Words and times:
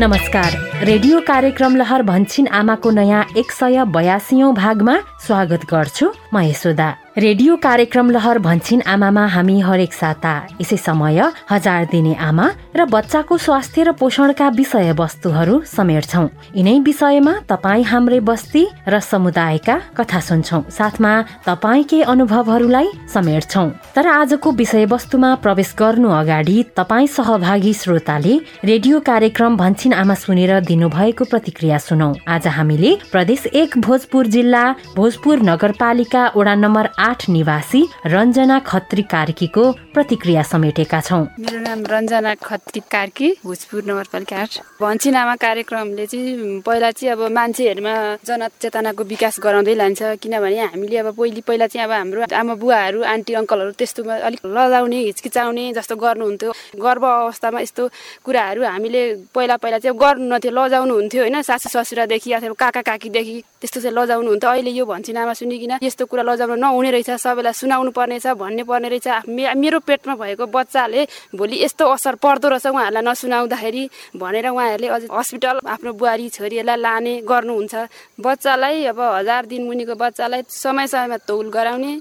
नमस्कार। 0.00 0.52
रेडियो 0.84 1.20
कार्यक्रम 1.20 1.76
लहर 1.76 2.02
भन्छिन 2.02 2.46
आमाको 2.46 2.90
नयाँ 2.90 3.24
एक 3.36 3.50
सय 3.52 3.84
बयासीौँ 3.84 4.54
भागमा 4.54 4.96
स्वागत 5.26 5.64
गर्छु। 5.70 6.12
म 6.34 6.40
यशोदा। 6.40 6.88
रेडियो 7.18 7.54
कार्यक्रम 7.56 8.10
लहर 8.10 8.38
भन्छिन 8.38 8.80
आमामा 8.86 9.24
हामी 9.26 9.58
हरेक 9.60 9.92
साता। 9.92 10.34
यसै 10.60 10.76
समय 10.78 11.20
हजार 11.50 11.84
दिने 11.90 12.14
आमा 12.16 12.46
र 12.76 12.84
बच्चाको 12.86 13.36
स्वास्थ्य 13.36 13.82
र 13.82 13.92
पोषणका 13.98 14.48
विषय 14.48 14.92
वस्तुहरू 14.94 15.58
समेट्छौ। 15.66 16.22
यिनै 16.54 16.78
विषयमा 16.86 17.32
तपाईँ 17.50 17.84
हाम्रै 17.84 18.20
बस्ती 18.20 18.62
र 18.86 19.00
समुदायका 19.02 19.76
कथा 19.98 20.20
सुन्छौ। 20.20 20.60
साथमा 20.70 21.12
तपाईँकै 21.46 22.00
अनुभवहरूलाई 22.06 22.88
समेट्छौ। 23.10 23.66
तर 23.90 24.06
आजको 24.06 24.52
विषयवस्तुमा 24.62 25.34
प्रवेश 25.42 25.74
गर्नु 25.74 26.08
अगाडि 26.14 26.56
तपाईँ 26.78 27.06
सहभागी 27.08 27.72
श्रोताले 27.74 28.38
रेडियो 28.70 29.00
कार्यक्रम 29.02 29.56
भन्छिन 29.56 29.92
आमा 29.98 30.14
सुनेर 30.14 30.52
दिनुभएको 30.62 31.24
प्रतिक्रिया 31.26 31.78
सुनौ। 31.80 32.14
आज 32.30 32.46
हामीले 32.46 32.94
प्रदेश 33.10 33.46
एक 33.56 33.78
भोजपुर 33.82 34.26
जिल्ला 34.30 34.64
भोजपुर 34.94 35.42
नगरपालिका 35.50 36.22
वडा 36.36 36.54
नम्बर 36.54 36.88
आठ 37.00 37.22
निवासी 37.30 37.80
रञ्जना 38.12 38.58
खत्री 38.60 39.02
कार्कीको 39.08 39.62
प्रतिक्रिया 39.94 40.42
समेटेका 40.42 41.00
छौँ। 41.00 41.22
मेरो 41.40 41.60
नाम 41.60 41.84
रञ्जना 41.88 42.34
खत्री 42.44 42.80
कार्की 42.92 43.28
भोजपुर 43.44 43.82
नगरपालिका 43.88 44.36
आठ। 44.36 44.52
भन्छिनामा 44.80 45.34
कार्यक्रमले 45.40 46.06
चाहिँ 46.06 46.60
पहिला 46.60 46.90
चाहिँ 46.90 47.12
अब 47.12 47.22
मान्छेहरूमा 47.32 47.94
जनचेतनाको 48.28 49.04
विकास 49.12 49.40
गराउँदै 49.40 49.74
लान्छ। 49.80 50.02
किनभने 50.20 50.60
हामीले 50.60 50.96
अब 51.00 51.08
पहिले 51.16 51.40
पहिला 51.40 51.66
चाहिँ 51.72 51.84
अब 51.88 51.92
हाम्रो 51.92 52.20
आमा 52.36 52.54
बुवाहरू 52.60 53.00
आन्टी 53.00 53.32
अङ्कलहरू 53.40 53.72
त्यस्तोमा 53.80 54.14
अलिक 54.28 54.44
लजाउने 54.44 54.98
हिचकिचाउने 55.08 55.64
जस्तो 55.80 55.96
गर्नुहुन्थ्यो। 55.96 56.52
गर्भ 56.84 57.04
अवस्थामा 57.04 57.60
यस्तो 57.64 57.88
कुराहरू 58.28 58.60
हामीले 58.68 59.02
पहिला 59.32 59.56
पहिला 59.56 59.78
चाहिँ 59.80 59.96
गर्नु 59.96 60.28
नथ्यो 60.36 60.52
लजाउनु 60.52 60.92
हुन्थ्यो 61.00 61.22
होइन। 61.24 61.40
सासु 61.48 61.68
ससुरादेखि 61.72 62.28
अथवा 62.36 62.60
काका 62.60 62.82
काकीदेखि 62.84 63.36
त्यस्तो 63.56 63.80
चाहिँ 63.88 63.96
लजाउनु 63.96 64.28
हुन्थ्यो 64.28 64.50
अहिले 64.52 64.70
यो 64.76 64.84
भन्छिनामा 64.84 65.32
सुनिकन 65.40 65.80
यस्तो 65.80 66.04
कुरा 66.04 66.28
लजाउनु 66.28 66.60
नहुने 66.60 66.89
रहेछ 66.90 67.10
सबैलाई 67.16 67.52
सुनाउनु 67.52 67.90
पर्नेछ 67.90 68.26
भन्ने 68.36 68.62
पर्ने 68.64 68.88
रहेछ 68.88 69.26
मेरो 69.56 69.78
पेटमा 69.80 70.14
भएको 70.16 70.46
बच्चाले 70.48 71.06
भोलि 71.34 71.56
यस्तो 71.64 71.84
असर 71.86 72.14
पर्दो 72.22 72.48
रहेछ 72.48 72.66
उहाँहरूलाई 72.66 73.02
नसुनाउँदाखेरि 73.02 73.84
भनेर 74.16 74.48
उहाँहरूले 74.48 74.88
अझ 74.88 75.02
हस्पिटल 75.10 75.56
आफ्नो 75.66 75.92
बुहारी 75.92 76.28
छोरीहरूलाई 76.28 76.76
लाने 76.76 77.14
गर्नुहुन्छ। 77.22 77.74
बच्चालाई 78.20 78.84
अब 78.90 79.00
हजार 79.00 79.46
दिन 79.46 79.62
मुनिको 79.66 79.94
बच्चालाई 79.94 80.42
समय 80.48 80.86
समयमा 80.86 81.16
तौल 81.26 81.46
गराउने 81.50 81.92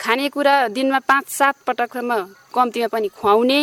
खानेकुरा 0.00 0.54
दिनमा 0.68 0.98
पाँच 1.08 1.26
सात 1.28 1.54
पटकसम्म 1.66 2.12
कम्तीमा 2.54 2.88
पनि 2.88 3.08
खुवाउने। 3.08 3.60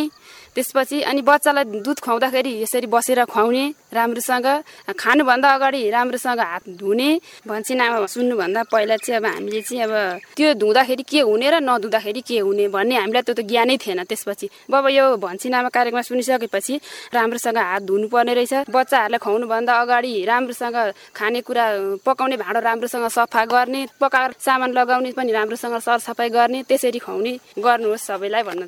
त्यसपछि 0.53 1.01
अनि 1.01 1.21
बच्चालाई 1.25 1.81
दुध 1.81 1.99
खुवाउँदाखेरि 2.05 2.51
यसरी 2.61 2.87
बसेर 2.87 3.25
खुवाउने 3.25 3.63
राम्रोसँग 3.89 4.47
खानुभन्दा 4.93 5.49
अगाडि 5.49 5.89
राम्रोसँग 5.89 6.39
हात 6.39 6.63
धुने। 6.77 7.09
भन्छिनामा 7.49 8.05
सुन्नुभन्दा 8.05 8.61
पहिला 8.69 8.95
चाहिँ 9.01 9.17
अब 9.17 9.25
हामीले 9.25 9.61
चाहिँ 9.61 9.83
अब 9.83 9.93
त्यो 10.37 10.53
धुँदाखेरि 10.53 11.03
के 11.09 11.19
हुने 11.25 11.49
र 11.49 11.55
नधुँदाखेरि 11.57 12.21
के 12.21 12.37
हुने 12.45 12.67
भन्ने 12.69 12.95
हामीलाई 13.01 13.21
त्यो 13.25 13.33
त 13.33 13.41
ज्ञानै 13.49 13.77
थिएन 13.81 14.03
त्यसपछि। 14.05 14.47
अब 14.69 14.85
यो 14.93 15.17
भन्छिनामा 15.17 15.69
कार्यक्रममा 15.73 16.01
सुनिसकेपछि 16.05 16.73
राम्रोसँग 17.17 17.57
हात 17.57 17.81
धुनुपर्ने 17.89 18.33
रहेछ। 18.37 18.53
बच्चाहरूलाई 18.69 19.19
खुवाउनुभन्दा 19.25 19.73
अगाडि 19.73 20.13
राम्रोसँग 20.21 20.77
खानेकुरा 21.17 21.65
पकाउने 22.05 22.37
भाँडो 22.37 22.59
राम्रोसँग 22.61 23.07
सफा 23.09 23.41
गर्ने 23.49 23.81
पकाएर 23.97 24.31
सामान 24.37 24.69
लगाउने 24.77 25.11
पनि 25.17 25.31
राम्रोसँग 25.33 25.77
सरसफाइ 25.81 26.22
गर्ने 26.29 26.63
त्यसरी 26.69 26.99
खुवाउने 26.99 27.33
गर्नुहोस् 27.59 28.07
सबैलाई 28.07 28.43
भन्नु 28.43 28.67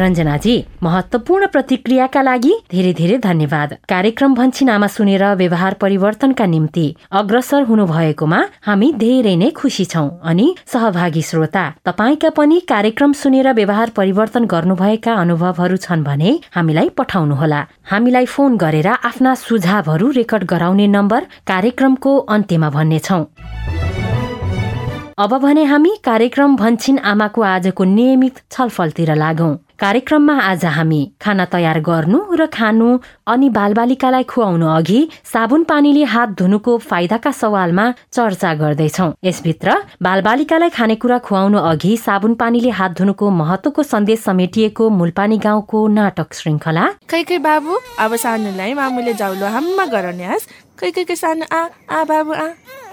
रञ्जनाजी 0.00 0.52
महत्वपूर्ण 0.82 1.46
प्रतिक्रियाका 1.46 2.20
लागि 2.22 2.52
धेरै 2.72 2.92
धेरै 2.92 3.16
धन्यवाद। 3.18 3.70
कार्यक्रम 3.88 4.34
भन्छी 4.34 4.64
नामा 4.64 4.86
सुनेर 4.86 5.24
व्यवहार 5.34 5.74
परिवर्तनका 5.74 6.46
निम्ति 6.46 6.84
अग्रसर 7.20 7.62
हुनु 7.62 7.84
भएकोमा 7.86 8.40
हामी 8.66 8.88
धेरै 9.02 9.34
नै 9.36 9.50
खुसी 9.50 9.84
छौ 9.84 10.06
अनि 10.24 10.46
सहभागी 10.72 11.22
श्रोता। 11.22 11.64
तपाईँका 11.84 12.30
पनि 12.38 12.60
कार्यक्रम 12.68 13.12
सुनेर 13.12 13.52
व्यवहार 13.52 13.90
परिवर्तन 13.90 14.44
गर्नुभएका 14.44 15.12
अनुभवहरू 15.14 15.76
छन् 15.76 16.04
भने 16.04 16.30
हामीलाई 16.56 16.88
पठाउनुहोला। 16.96 17.60
हामीलाई 17.90 18.26
फोन 18.26 18.56
गरेर 18.56 18.88
आफ्ना 18.88 19.34
सुझावहरू 19.34 20.10
रेकर्ड 20.10 20.44
गराउने 20.44 20.86
नम्बर 20.86 21.20
कार्यक्रमको 21.46 22.16
अन्त्यमा 22.16 22.70
भन्नेछौ। 22.70 23.20
अब 25.20 25.36
भने 25.38 25.62
हामी 25.64 25.90
कार्यक्रम 26.04 26.54
भन्छिन 26.56 26.98
आमाको 26.98 27.42
आजको 27.44 27.84
नियमित 27.84 28.38
छलफलतिर 28.52 29.14
लागौं। 29.14 29.48
कार्यक्रममा 29.78 30.36
आज 30.40 30.64
हामी 30.76 31.00
खाना 31.20 31.44
तयार 31.44 31.80
गर्नु 31.88 32.20
र 32.40 32.46
खानु 32.48 32.86
अनि 33.28 33.48
बालबालिकालाई 33.52 34.24
खुवाउनु 34.32 34.66
अघि 34.76 35.00
साबुन 35.32 35.64
पानीले 35.68 36.04
हात 36.12 36.28
धुनुको 36.40 36.76
फाइदाका 36.86 37.30
सवालमा 37.32 37.84
चर्चा 38.12 38.54
गर्दैछौ। 38.62 39.08
यसभित्र 39.24 39.74
बालबालिकालाई 40.00 40.70
खानेकुरा 40.78 41.18
खुवाउनु 41.28 41.58
अघि 41.72 41.96
साबुन 42.06 42.34
पानीले 42.40 42.70
हात 42.80 42.96
धुनुको 42.98 43.30
महत्वको 43.42 43.82
सन्देश 43.82 44.24
समेटिएको 44.24 44.88
मुलपानी 44.88 45.38
गाउँको 45.44 45.86
नाटक 45.98 46.32
श्रृङ्खला। 46.40 46.86
कै 47.12 47.22
कै 47.28 47.38
बाबु 47.44 47.76
अब 48.00 48.16
सानोलाई 48.24 48.72
मामुले 48.80 49.12
जाउलो 49.20 49.52
हाम्मा 49.52 49.86
गराउने 49.92 50.40
कै 50.80 50.90
कै 50.96 51.16
सानो 51.16 51.44
आ 51.52 51.62
आ 51.92 52.04
बाबु 52.08 52.32
आ। 52.32 52.48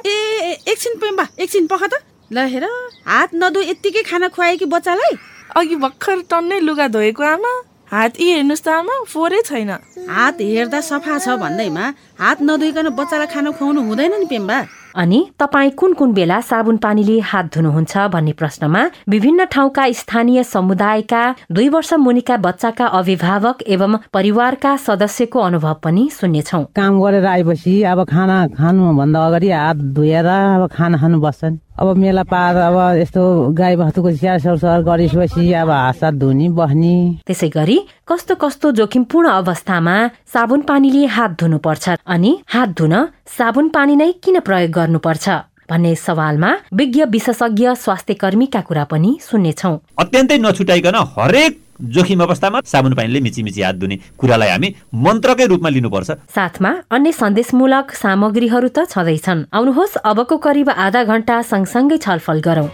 ए 0.06 0.60
एकछिन 0.68 0.94
पेम्बा 1.00 1.28
एकछिन 1.40 1.72
पख 1.72 1.84
त। 1.88 2.04
ल 2.32 2.38
हेर। 2.52 2.64
हात 3.08 3.30
नधो 3.34 3.62
यत्तिकै 3.62 4.04
खाना 4.04 4.28
खुवाए 4.28 4.56
कि 4.58 4.66
बच्चालाई? 4.68 5.14
अघि 5.56 5.76
भर्खर 5.76 6.18
टन्नै 6.28 6.60
लुगा 6.60 6.88
धोएको 6.92 7.24
आमा। 7.24 7.52
हात 7.88 8.20
यी 8.20 8.28
हेर्नुहोस् 8.32 8.64
त 8.64 8.68
आमा 8.68 8.96
फोहोरै 9.08 9.42
छैन। 9.48 9.72
हात 10.12 10.42
हेर्दा 10.44 10.80
सफा 10.84 11.16
छ 11.24 11.40
भन्दैमा 11.40 11.86
हात 12.20 12.42
नधोइकन 12.42 12.90
बच्चालाई 12.98 13.28
खाना 13.30 13.52
खुवाउनु 13.54 13.82
हुँदैन 13.88 14.14
नि 14.20 14.26
पेम्बा। 14.26 14.58
अनि 14.98 15.20
तपाईँ 15.40 15.70
कुन 15.78 15.94
कुन 15.94 16.14
बेला 16.14 16.40
साबुन 16.42 16.78
पानीले 16.82 17.20
हात 17.22 17.54
धुनुहुन्छ 17.54 17.98
भन्ने 18.10 18.34
प्रश्नमा 18.34 18.82
विभिन्न 19.10 19.46
ठाउँका 19.46 19.84
स्थानीय 19.94 20.44
समुदायका 20.44 21.22
दुई 21.52 21.68
वर्ष 21.70 21.94
मुनिका 22.02 22.38
बच्चाका 22.38 22.86
अभिभावक 23.00 23.62
एवं 23.68 23.98
परिवारका 24.14 24.76
सदस्यको 24.78 25.40
अनुभव 25.40 25.74
पनि 25.84 26.10
सुन्नेछौ। 26.10 26.64
काम 26.74 27.02
गरेर 27.02 27.26
आएपछि 27.26 27.82
अब 27.84 28.04
खाना 28.10 28.38
खानुभन्दा 28.58 29.26
अगाडि 29.26 29.50
हात 29.52 29.78
धोएर 29.94 30.26
अब 30.26 30.68
खाना 30.74 30.98
खानु 30.98 31.22
बस्छन्। 31.22 31.58
अब 31.78 31.88
मेला 31.94 32.24
पार 32.26 32.56
अब 32.58 32.78
यस्तो 32.98 33.22
गाई 33.54 33.76
बस्तुको 33.78 34.12
स्याहार 34.12 34.40
सरसर 34.42 34.82
गरिसकेपछि 34.82 35.54
अब 35.54 35.70
हात 35.70 36.14
धुने 36.18 36.50
बस्ने। 36.58 37.22
त्यसै 37.28 37.50
गरी 37.54 37.78
कस्तो 38.10 38.36
कस्तो 38.42 38.72
जोखिमपूर्ण 38.72 39.30
अवस्थामा 39.30 39.96
साबुन 40.34 40.62
पानीले 40.66 41.06
हात 41.06 41.38
धुनुपर्छ? 41.38 41.86
अनि 42.08 42.32
हात 42.48 42.70
धुन 42.70 42.94
साबुन 43.28 43.68
पानी 43.70 43.96
नै 43.96 44.12
किन 44.24 44.40
प्रयोग 44.40 44.72
गर्नुपर्छ? 44.72 45.30
भन्ने 45.70 45.94
सवालमा 45.96 46.52
विज्ञ 46.74 47.04
विशेषज्ञ 47.06 47.68
स्वास्थ्य 47.76 48.14
कर्मीका 48.14 48.62
कुरा 48.62 48.84
पनि 48.92 49.12
सुन्नेछौ। 49.22 49.72
अत्यन्तै 50.00 50.38
नछुटाइकन 50.38 50.96
हरेक 51.16 51.52
जोखिम 51.94 52.22
अवस्थामा 52.24 52.60
साबुन 52.66 52.94
पानीले 52.94 53.20
मिची 53.20 53.44
मिची 53.44 53.62
हात 53.62 53.76
धुने 53.76 53.96
कुरालाई 54.18 54.50
हामी 54.50 54.70
मन्त्रकै 54.96 55.46
रूपमा 55.46 55.70
लिनुपर्छ। 55.70 56.10
साथमा 56.32 56.72
अन्य 56.90 57.12
सन्देशमूलक 57.12 57.92
सामग्रीहरू 57.94 58.70
त 58.72 58.88
छँदैछन्। 58.88 59.46
आउनुहोस् 59.52 60.00
अबको 60.08 60.38
करिब 60.38 60.70
आधा 60.72 61.04
घण्टा 61.04 61.36
सँगसँगै 61.52 61.98
छलफल 62.00 62.40
गरौं। 62.40 62.68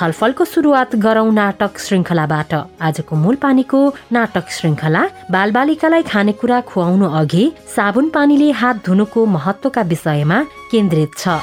छलफलको 0.00 0.44
सुरुवात 0.44 0.94
गरौं 0.96 1.30
नाटक 1.36 1.78
श्रृङ्खलाबाट 1.78 2.52
आजको 2.88 3.16
मूल 3.22 3.36
पानीको 3.42 3.78
नाटक 4.16 4.46
श्रृङ्खला 4.56 5.02
बालबालिकालाई 5.34 6.02
खानेकुरा 6.10 6.60
खुवाउनु 6.70 7.06
अघि 7.20 7.44
साबुन 7.74 8.08
पानीले 8.14 8.48
हात 8.60 8.76
धुनुको 8.86 9.24
महत्वका 9.36 9.82
विषयमा 9.92 10.38
केन्द्रित 10.70 11.10
छ। 11.18 11.36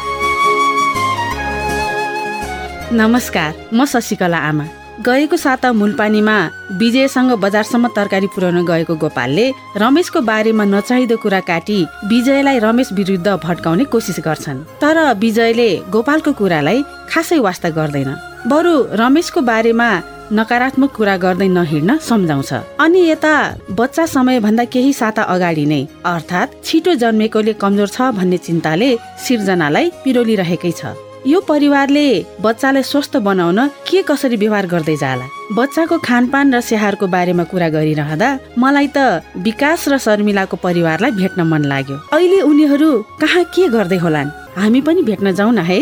नमस्कार 2.98 3.54
म 3.74 3.86
शशिकला 3.94 4.39
आमा। 4.50 4.65
गएको 5.06 5.38
साता 5.38 5.71
मूलपानीमा 5.77 6.38
विजयसँग 6.81 7.31
बजारसम्म 7.44 7.88
तरकारी 7.95 8.27
पुर्याउन 8.33 8.65
गएको 8.65 8.95
गोपालले 9.03 9.45
रमेशको 9.77 10.21
बारेमा 10.30 10.65
नचाहिँदो 10.74 11.18
कुरा 11.24 11.39
काटी 11.50 11.77
विजयलाई 12.10 12.60
रमेश 12.65 12.89
विरुद्ध 13.00 13.27
भट्काउने 13.45 13.86
कोसिस 13.94 14.19
गर्छन्। 14.27 14.65
तर 14.81 14.98
विजयले 15.21 15.69
गोपालको 15.94 16.31
कुरालाई 16.39 16.81
खासै 17.12 17.39
वास्ता 17.48 17.69
गर्दैन। 17.77 18.26
बरु 18.52 18.74
रमेशको 19.00 19.42
बारेमा 19.42 19.88
नकारात्मक 20.32 20.92
कुरा 20.96 21.16
गर्दै 21.24 21.48
नहिँड्न 21.48 21.98
सम्झाउँछ। 22.00 22.52
अनि 22.80 23.00
यता 23.10 23.34
बच्चा 23.80 24.06
समयभन्दा 24.16 24.64
केही 24.74 24.94
साता 24.94 25.24
अगाडि 25.34 25.66
नै 25.72 25.82
अर्थात् 26.06 26.56
छिटो 26.64 26.94
जन्मेकोले 27.04 27.54
कमजोर 27.64 27.90
छ 27.96 27.98
भन्ने 28.16 28.38
चिन्ताले 28.48 28.90
सिर्जनालाई 29.26 29.86
पिरोलिरहेकै 30.04 30.72
छ। 30.80 30.96
यो 31.28 31.40
परिवारले 31.44 32.08
बच्चालाई 32.40 32.84
स्वस्थ 32.92 33.18
बनाउन 33.28 33.60
के 33.84 34.02
कसरी 34.08 34.38
व्यवहार 34.40 34.66
गर्दै 34.74 34.96
जाला? 34.96 35.28
बच्चाको 35.52 35.98
खानपान 36.08 36.56
र 36.56 36.60
स्याहारको 36.64 37.08
बारेमा 37.16 37.44
कुरा 37.52 37.70
गरिरहँदा 37.76 38.30
मलाई 38.64 38.88
त 38.96 39.28
विकास 39.44 39.92
र 39.92 39.98
शर्मिलाको 40.00 40.56
परिवारलाई 40.64 41.12
भेट्न 41.20 41.40
मन 41.52 41.64
लाग्यो। 41.68 41.98
अहिले 42.16 42.40
उनीहरू 42.48 42.92
कहाँ 43.20 43.44
के 43.52 43.68
गर्दै 43.76 44.00
होलान्? 44.00 44.32
हामी 44.56 44.82
पनि 44.88 45.02
भेट्न 45.04 45.36
जाउँ 45.36 45.52
न 45.52 45.68
है। 45.68 45.80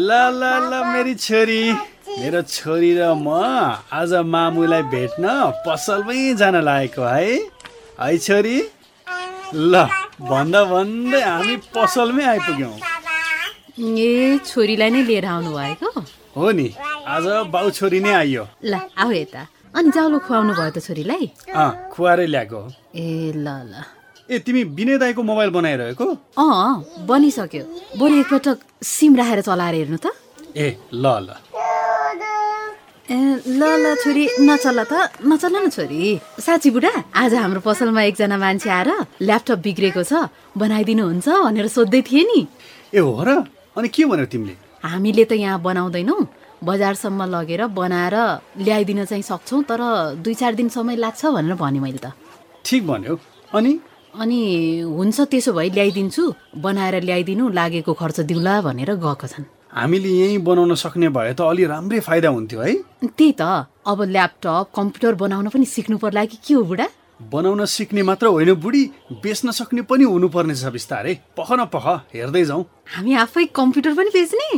ल 0.00 0.10
ल 0.40 0.42
ल 0.70 0.72
मेरी 0.92 1.14
छोरी। 1.20 1.62
मेरो 2.08 2.40
छोरी 2.48 2.92
र 2.98 3.12
म 3.20 3.28
आज 3.92 4.12
मामुलाई 4.32 4.82
भेट्न 4.92 5.24
पसलमै 5.66 6.40
जान 6.40 6.56
लागेको 6.68 7.04
है। 7.04 7.34
है 8.00 8.16
छोरी? 8.26 8.56
ल 9.52 9.74
भन्दा 10.30 10.60
भन्दै 10.72 11.20
हामी 11.20 11.56
पसलमै 11.76 12.24
आइपुग्यौँ। 12.32 12.74
ए 13.76 14.40
छोरीलाई 14.48 14.90
नै 14.96 15.02
लिएर 15.10 15.26
आउनु 15.34 15.50
भएको? 15.58 15.88
हो 16.36 16.46
नि 16.56 16.68
आज 17.04 17.26
बाउ 17.52 17.66
छोरी 17.76 18.00
नै 18.00 18.12
आइयो। 18.24 18.44
ल 18.64 18.72
आऊ 18.96 19.10
यता। 19.20 19.42
अनि 19.76 19.88
जाउलो 19.94 20.18
खुवाउनु 20.24 20.52
भयो 20.56 20.70
त 20.76 20.78
छोरीलाई? 20.80 21.24
खुवाएरै 21.92 22.26
ल्याएको 22.32 22.60
ए 22.96 23.36
ल 23.36 23.46
ल। 23.68 23.99
ए 24.30 24.38
तिमी 24.46 24.62
विनय 24.78 24.98
दाईको 25.02 25.22
मोबाइल 25.26 25.50
बनाइरहेको? 25.50 26.06
अँ 26.38 27.02
बनिसक्यो। 27.02 27.64
बरु 27.98 28.14
एकपटक 28.22 28.58
सिम 28.78 29.16
राखेर 29.18 29.40
चलाएर 29.42 29.74
हेर्नु 29.74 29.98
त। 29.98 30.14
ए 30.54 30.78
ल 30.94 31.04
ल। 31.26 31.28
ए 33.10 33.18
ल 33.58 33.62
ल 33.82 33.84
छोरी 33.98 34.24
नचल 34.46 34.78
त। 34.86 35.18
नचल 35.26 35.54
न 35.58 35.68
छोरी। 35.74 35.98
साँच्ची 36.46 36.70
बुढा 36.70 37.10
आज 37.10 37.34
हाम्रो 37.34 37.60
पसलमा 37.66 38.02
एकजना 38.06 38.38
मान्छे 38.38 38.70
आएर 38.70 38.90
ल्यापटप 39.18 39.58
बिग्रेको 39.66 40.02
छ। 40.06 40.30
बनाइदिनुहुन्छ 40.54 41.26
भनेर 41.26 41.66
सोध्दै 41.66 42.00
थिए 42.06 42.22
नि। 42.22 42.40
ए 42.94 43.02
हो 43.02 43.10
र? 43.26 43.42
अनि 43.74 43.88
के 43.90 44.06
भन्यो 44.06 44.26
तिमीले? 44.30 44.54
हामीले 44.86 45.24
त 45.26 45.32
यहाँ 45.42 45.58
बनाउँदैनौँ। 45.58 46.22
बजारसम्म 46.62 47.20
लगेर 47.34 47.66
बनाएर 47.74 48.16
ल्याइदिन 48.62 49.10
चाहिँ 49.10 49.26
सक्छौँ 49.26 49.62
तर 49.66 49.82
दुई 50.22 50.34
चार 50.38 50.54
दिन 50.54 50.68
समय 50.70 50.94
लाग्छ 51.02 51.34
भनेर 51.34 51.58
भने 51.58 51.80
मैले 51.82 51.98
त। 51.98 52.14
ठिक 52.62 52.86
भन्यो। 52.86 53.18
अनि? 53.58 53.89
अनि 54.14 54.40
हुन्छ 54.90 55.20
त्यसो 55.30 55.52
भए 55.52 55.68
ल्याइदिन्छु 55.70 56.22
बनाएर 56.58 57.02
ल्याइदिनु 57.02 57.48
लागेको 57.48 57.92
खर्च 57.94 58.20
दिउँला 58.26 58.54
भनेर 58.62 58.90
गएको 58.98 59.26
छन्। 59.26 59.44
हामीले 59.70 60.08
यहीँ 60.08 60.38
बनाउन 60.42 60.74
सक्ने 60.74 61.08
भए 61.14 61.32
त 61.38 61.40
अलि 61.46 61.64
राम्रै 61.70 62.00
फाइदा 62.02 62.28
हुन्थ्यो 62.28 62.60
है। 62.60 62.74
त्यही 63.06 63.32
त 63.38 63.70
अब 63.86 63.98
ल्यापटप 64.02 64.70
कम्प्युटर 64.74 65.14
बनाउन 65.14 65.48
पनि 65.54 65.64
सिक्नु 65.64 65.98
पर्ला 66.02 66.24
कि 66.26 66.38
के 66.42 66.54
हो 66.54 66.62
बुढा? 66.64 66.86
बनाउन 67.22 67.64
सिक्ने 67.64 68.02
मात्र 68.02 68.26
होइन 68.26 68.52
बुढी 68.58 68.82
बेच्न 69.22 69.50
सक्ने 69.52 69.82
पनि 69.86 70.04
हुनुपर्ने 70.04 70.54
छ 70.58 70.74
बिस्तारै। 70.74 71.14
पख 71.38 71.48
न 71.52 71.64
पख 71.70 71.86
हेर्दै 72.14 72.44
जाउँ। 72.50 72.64
हामी 72.96 73.14
आफै 73.14 73.44
कम्प्युटर 73.54 73.94
पनि 73.94 74.10
बेच्ने? 74.10 74.50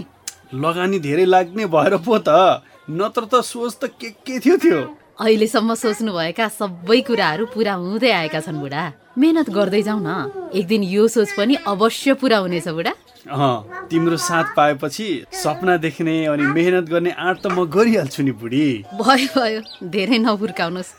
लगानी 0.55 0.99
धेरै 0.99 1.25
लाग्ने 1.29 1.67
भएर 1.67 1.97
पो 2.01 2.19
त 2.19 2.65
नत्र 2.89 3.23
त 3.29 3.35
सोच 3.45 3.73
त 3.77 3.93
के 4.01 4.09
के 4.25 4.39
थियो 4.41 4.57
त्यो। 4.57 4.81
अहिलेसम्म 5.19 5.75
सोच्नुभएका 5.75 6.47
सबै 6.51 7.01
कुराहरू 7.07 7.45
पुरा 7.53 7.73
हुँदै 7.75 8.11
आएका 8.11 8.41
छन् 8.41 8.61
बुढा। 8.61 8.83
मेहनत 9.13 9.49
गर्दै 9.53 9.83
जाउँ 9.85 10.01
न। 10.01 10.51
एक 10.57 10.67
दिन 10.67 10.83
यो 10.89 11.05
सोच 11.09 11.37
पनि 11.37 11.55
अवश्य 11.69 12.15
पुरा 12.17 12.39
हुनेछ 12.43 12.69
बुढा। 12.69 12.93
तिम्रो 13.93 14.17
साथ 14.17 14.47
पाएपछि 14.57 15.07
सपना 15.31 15.77
देख्ने 15.77 16.15
अनि 16.27 16.45
मेहनत 16.57 16.85
गर्ने 16.89 17.11
आँट 17.13 17.39
त 17.39 17.47
म 17.53 17.69
गरिहाल्छु 17.69 18.23
नि 18.25 18.33
बुढी। 18.33 18.67
भयो 18.99 19.29
भयो। 19.37 19.61
धेरै 19.85 20.19
नहुर्काउनुहोस्। 20.19 20.91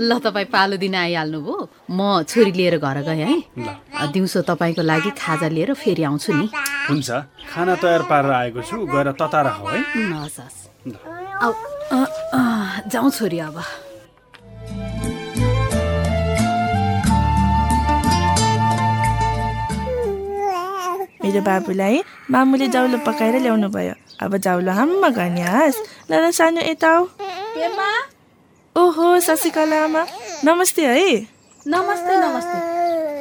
ल 0.00 0.10
तपाईँ 0.22 0.48
पालो 0.54 0.76
दिन 0.78 0.94
आइहाल्नुभयो 0.94 1.56
म 1.90 2.22
छोरी 2.24 2.52
लिएर 2.56 2.78
घर 2.78 2.98
गएँ 3.04 3.26
है। 3.26 4.06
दिउँसो 4.06 4.40
तपाईँको 4.46 4.82
लागि 4.82 5.10
खाजा 5.18 5.48
लिएर 5.50 5.74
फेरि 5.74 6.02
आउँछु 6.06 6.30
नि। 6.32 6.46
हुन्छ। 6.88 7.10
खाना 7.50 7.74
तयार 7.74 8.02
पारेर 8.06 8.32
आएको 8.32 8.62
छु। 8.62 8.76
गएर 8.86 9.12
तताएर 9.18 9.48
खाऊ 9.50 9.66
है। 9.66 9.80
हस् 10.24 10.40
हस् 10.40 10.58
जाउँ 11.92 13.10
छोरी 13.10 13.38
अब। 13.38 13.56
मेरो 21.20 21.40
बाबुलाई 21.46 21.96
मामुले 22.30 22.66
जाउलो 22.74 22.98
पकाएर 23.06 23.36
ल्याउनु 23.42 23.68
भयो। 23.68 23.94
अब 24.22 24.36
जाउलो 24.36 24.72
हाम्मा 24.72 25.08
गर्ने 25.18 25.42
हाँस। 25.42 25.76
ल 26.10 26.30
सानो 26.30 26.60
यता 26.62 26.88
आऊ 26.88 27.04
ओहो 28.76 29.06
शशिकला 29.20 29.84
आमा। 29.84 30.02
नमस्ते 30.46 30.82
है। 30.86 31.26
नमस्ते 31.66 32.12
नमस्ते। 32.16 32.58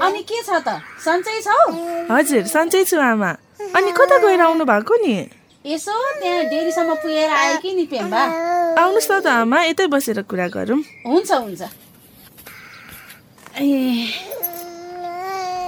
अनि 0.06 0.22
के 0.30 0.42
छ 0.46 0.62
त? 0.62 0.78
सन्चै 1.02 1.42
छौ? 1.42 1.60
हजुर 2.14 2.44
सन्चै 2.48 2.84
छु 2.86 2.98
आमा। 3.02 3.32
अनि 3.76 3.92
कता 3.98 4.18
गएर 4.24 4.42
आउनु 4.42 4.64
भएको 4.66 4.96
नि? 5.04 5.39
यसो 5.70 5.94
त्यहाँ 6.20 6.44
डेरीसम्म 6.50 6.94
पुगेर 6.98 7.30
आयो 7.30 7.58
कि 7.62 7.74
नि 7.78 7.86
पेम्बा? 7.94 8.22
आउनुहोस् 8.82 9.12
न 9.12 9.14
त 9.22 9.28
आमा 9.30 9.58
यतै 9.70 9.86
बसेर 9.94 10.26
कुरा 10.26 10.48
गरौँ। 10.50 10.82
हुन्छ 11.06 11.30
हुन्छ। 11.30 11.62
ए 13.54 13.70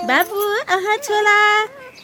बाबु 0.09 0.37
आहा 0.73 0.93
छोला 1.05 1.37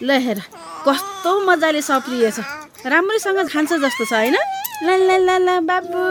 ल 0.05 0.09
हेर 0.25 0.39
कस्तो 0.85 1.31
मजाले 1.49 1.81
सप्रिएछ 1.81 2.37
राम्रैसँग 2.85 3.39
खान्छ 3.49 3.71
जस्तो 3.81 4.03
छ 4.05 4.13
होइन? 4.13 4.37
ल 4.85 4.89
ल 5.01 5.09
ल 5.25 5.29
ल 5.41 5.49
बाबु। 5.65 6.01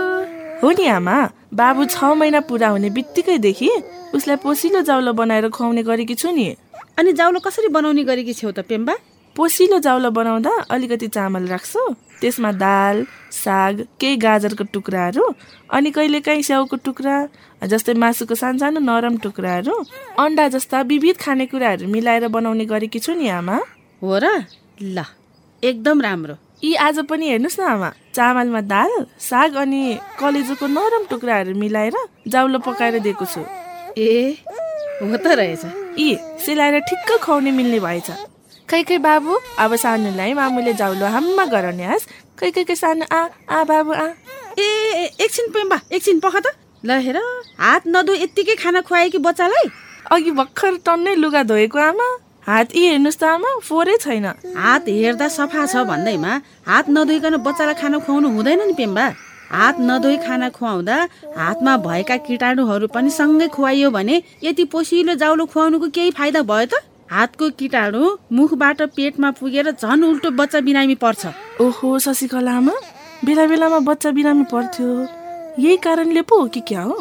हो 0.58 0.68
नि 0.74 0.84
आमा। 0.90 1.16
बाबु 1.54 1.86
छ 1.86 2.02
महिना 2.18 2.40
पुरा 2.50 2.68
हुने 2.74 2.90
बित्तिकैदेखि 2.90 3.70
उसलाई 4.10 4.36
पोसिलो 4.42 4.82
जाउलो 4.82 5.12
बनाएर 5.14 5.46
खुवाउने 5.54 5.82
गरेकी 5.86 6.14
छु 6.18 6.34
नि। 6.34 6.46
अनि 6.98 7.12
जाउलो 7.14 7.38
कसरी 7.46 7.68
बनाउने 7.70 8.02
गरेकी 8.02 8.34
छेउ 8.34 8.50
त 8.50 8.66
पेम्बा? 8.66 8.94
पोसिलो 9.36 9.78
जाउलो 9.78 10.10
बनाउँदा 10.10 10.52
अलिकति 10.72 11.08
चामल 11.08 11.46
राख्छु। 11.46 11.80
त्यसमा 12.20 12.50
दाल 12.56 13.04
साग 13.30 13.80
केही 14.00 14.16
गाजरको 14.16 14.64
टुक्राहरू 14.72 15.24
अनि 15.68 15.90
कहिलेकाहीँ 15.92 16.42
स्याउको 16.42 16.76
टुक्रा 16.80 17.16
जस्तै 17.62 17.94
मासुको 17.94 18.34
सानसानो 18.34 18.80
नरम 18.80 19.16
टुक्राहरू 19.20 19.74
अन्डा 20.16 20.48
जस्ता 20.48 20.80
विविध 20.88 21.16
खानेकुराहरू 21.20 21.88
मिलाएर 21.92 22.28
बनाउने 22.32 22.64
गरेकी 22.64 22.98
छु 22.98 23.12
नि 23.12 23.28
आमा। 23.28 23.56
हो 24.02 24.18
र? 24.18 24.26
ल 24.80 25.04
एकदम 25.62 26.00
राम्रो। 26.00 26.36
यी 26.64 26.74
आज 26.80 26.98
पनि 27.04 27.28
हेर्नुहोस् 27.28 27.60
न 27.60 27.62
आमा 27.68 27.90
चामलमा 28.16 28.60
दाल 28.72 28.92
साग 29.20 29.54
अनि 29.60 29.82
कलेजोको 30.16 30.66
नरम 30.66 31.04
टुक्राहरू 31.12 31.54
मिलाएर 31.54 31.96
जाउलो 32.28 32.58
पकाएर 32.64 32.98
दिएको 33.04 33.26
छु। 33.26 33.44
ए 33.98 34.40
हो 35.02 35.16
त 35.16 35.26
रहेछ। 35.36 35.64
यी 36.00 36.08
सेलाएर 36.40 36.80
ठिक्क 36.88 37.20
खुवाउने 37.20 37.50
मिल्ने 37.52 37.80
भएछ। 37.80 38.10
खै 38.70 38.82
खै 38.82 38.96
बाबु 38.98 39.32
अब 39.62 39.72
सानोलाई 39.82 40.32
मामुले 40.34 40.72
जाउलो 40.80 41.06
हाम्मा 41.14 41.44
गराउने 41.54 41.84
हाँस। 41.86 42.02
खै 42.38 42.48
खै 42.54 42.62
खै 42.68 42.74
सानो 42.82 43.04
आ 43.18 43.20
आ 43.46 43.58
बाबु 43.70 43.92
आ। 43.94 44.06
ए 44.58 44.66
एकछिन 45.24 45.46
पेम्बा 45.54 45.76
एकछिन 45.94 46.18
पख 46.24 46.34
त। 46.44 46.46
ल 46.82 46.90
हेर 47.06 47.18
हात 47.62 47.82
नधो 47.94 48.12
यत्तिकै 48.22 48.56
खाना 48.62 48.80
खुवायो 48.88 49.10
कि 49.14 49.18
बच्चालाई। 49.26 49.66
अघि 50.14 50.30
भर्खर 50.38 50.72
टन्नै 50.86 51.14
लुगा 51.22 51.42
धोएको 51.50 51.78
आमा। 51.78 52.08
हात 52.48 52.74
यी 52.76 52.82
हेर्नुहोस् 52.90 53.20
त 53.22 53.24
आमा 53.34 53.50
फोरै 53.68 53.96
छैन। 54.02 54.26
हात 54.58 54.84
हेर्दा 54.90 55.28
सफा 55.38 55.62
छ 55.70 55.86
भन्दैमा 55.86 56.32
हात 56.66 56.86
नधोइकन 56.96 57.34
बच्चालाई 57.46 57.76
खाना 57.82 57.98
खुवाउनु 58.02 58.28
हुँदैन 58.34 58.60
नि 58.66 58.74
पेम्बा 58.80 59.06
हात 59.54 59.76
नधोई 59.78 60.16
खाना 60.26 60.48
खुवाउँदा 60.58 60.96
हातमा 61.38 61.72
भएका 61.86 62.16
किटाणुहरू 62.26 62.86
पनि 62.90 63.10
सँगै 63.18 63.46
खुवाइयो 63.54 63.88
भने 63.94 64.16
यति 64.42 64.64
पोसिलो 64.74 65.14
जाउलो 65.22 65.44
खुवाउनुको 65.54 65.86
केही 65.94 66.10
फाइदा 66.18 66.42
भयो 66.50 66.66
त? 66.66 66.82
हातको 67.10 67.48
किटाणु 67.58 68.02
मुखबाट 68.32 68.82
पेटमा 68.96 69.30
पुगेर 69.38 69.70
झन् 69.72 70.04
उल्टो 70.04 70.30
बच्चा 70.38 70.60
बिरामी 70.66 70.94
पर्छ। 71.02 71.26
ओहो 71.60 71.98
शशिकला 72.04 72.52
आमा 72.52 72.74
बेला 73.24 73.44
बेलामा 73.46 73.78
बच्चा 73.88 74.10
बिरामी 74.16 74.44
पर्थ्यो। 74.52 74.88
यही 75.62 75.76
कारणले 75.84 76.22
पो 76.28 76.40
हो 76.40 76.46
कि 76.54 76.60
क्या 76.68 76.82
हो? 76.82 76.98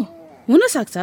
हुनसक्छ। 0.49 0.97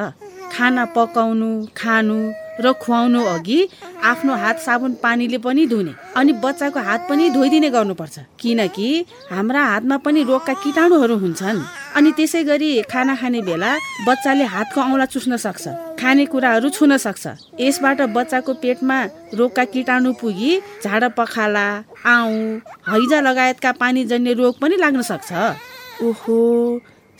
खाना 0.54 0.84
पकाउनु 0.94 1.50
खानु 1.76 2.16
र 2.60 2.72
खुवाउनु 2.82 3.20
अघि 3.26 3.58
आफ्नो 4.04 4.32
हात 4.36 4.58
साबुन 4.60 4.92
पानीले 5.02 5.38
पनि 5.44 5.66
धुने 5.66 5.92
अनि 6.16 6.32
बच्चाको 6.44 6.80
हात 6.80 7.06
पनि 7.10 7.30
धोइदिने 7.30 7.70
गर्नुपर्छ। 7.70 8.18
किनकि 8.40 8.88
हाम्रा 9.30 9.62
हातमा 9.64 9.96
पनि 10.04 10.22
रोगका 10.22 10.54
किटाणुहरू 10.62 11.16
हुन्छन्। 11.18 11.60
अनि 11.96 12.10
त्यसै 12.16 12.42
गरी 12.48 12.70
खाना 12.92 13.14
खाने 13.20 13.40
बेला 13.48 13.70
बच्चाले 14.06 14.44
हातको 14.54 14.80
औँला 14.80 15.06
चुस्न 15.12 15.36
सक्छ 15.36 15.64
खानेकुराहरू 16.00 16.68
छुन 16.76 16.96
सक्छ। 16.96 17.24
यसबाट 17.60 18.00
बच्चाको 18.16 18.52
पेटमा 18.62 18.98
रोगका 19.38 19.64
किटाणु 19.72 20.12
पुगी 20.20 20.52
झाडा 20.84 21.08
पखाला 21.18 21.66
आउँ 22.14 22.36
हैजा 22.88 23.18
लगायतका 23.28 23.70
पानीजन्य 23.82 24.32
रोग 24.40 24.54
पनि 24.62 24.76
लाग्न 24.80 25.00
सक्छ। 25.12 25.30
ओहो 26.06 26.38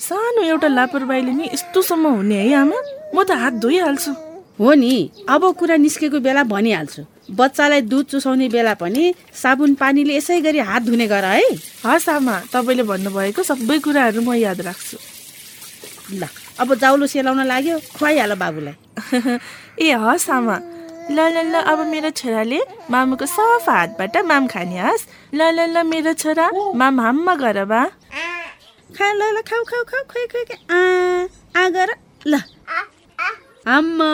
सानो 0.00 0.40
एउटा 0.42 0.68
लापरवाहीले 0.68 1.32
नि 1.38 1.44
यस्तोसम्म 1.52 2.06
हुने 2.16 2.38
है 2.42 2.52
आमा? 2.64 2.78
म 3.14 3.16
त 3.28 3.30
हात 3.42 3.54
धोइहाल्छु। 3.62 4.12
हो 4.58 4.72
नि 4.74 4.94
अब 5.28 5.42
कुरा 5.60 5.76
निस्केको 5.84 6.18
बेला 6.24 6.42
भनिहाल्छु। 6.48 7.02
बच्चालाई 7.30 7.80
दुध 7.86 8.06
चुसाउने 8.06 8.48
बेला 8.48 8.74
पनि 8.74 9.14
साबुन 9.32 9.74
पानीले 9.74 10.16
यसै 10.16 10.40
गरी 10.40 10.58
हात 10.58 10.82
धुने 10.82 11.06
गर 11.06 11.24
है। 11.24 11.42
हस् 11.86 12.08
आमा 12.08 12.34
तपाईँले 12.52 12.82
भन्नुभएको 12.82 13.42
सबै 13.42 13.78
कुराहरू 13.78 14.20
म 14.20 14.34
याद 14.34 14.60
राख्छु। 14.60 14.96
ल 16.18 16.26
अब 16.60 16.74
जाउलो 16.74 17.06
सेलाउन 17.06 17.40
लाग्यो 17.46 17.78
खुवाइहाल 17.96 18.32
बाबुलाई। 18.34 18.76
ए 19.86 19.92
हस् 19.94 20.30
आमा 20.30 20.56
ल 21.10 21.18
ल 21.34 21.36
ल 21.52 21.54
अब 21.62 21.78
मेरो 21.86 22.10
छोराले 22.10 22.60
मामुको 22.90 23.26
सफा 23.26 23.72
हातबाट 23.72 24.16
माम 24.26 24.46
खाने 24.52 24.78
हस्। 24.82 25.06
ल 25.34 25.40
ल 25.56 25.58
ल 25.74 25.86
मेरो 25.86 26.12
छोरा 26.18 26.46
माम 26.74 27.00
हाममा 27.00 27.34
गर 27.38 27.64
बा। 27.64 27.82
खा 28.96 29.06
ल 29.12 29.20
ल 29.34 29.40
खाऊ 29.46 29.62
खाऊ 29.70 29.82
खुवाइ 29.86 30.26
खुवाइ 30.26 30.44
खुवाइ। 30.50 30.58
आ 30.68 30.80
आ 31.54 31.68
गर। 31.70 31.90
ल। 32.26 32.34
आम्मा 33.62 34.10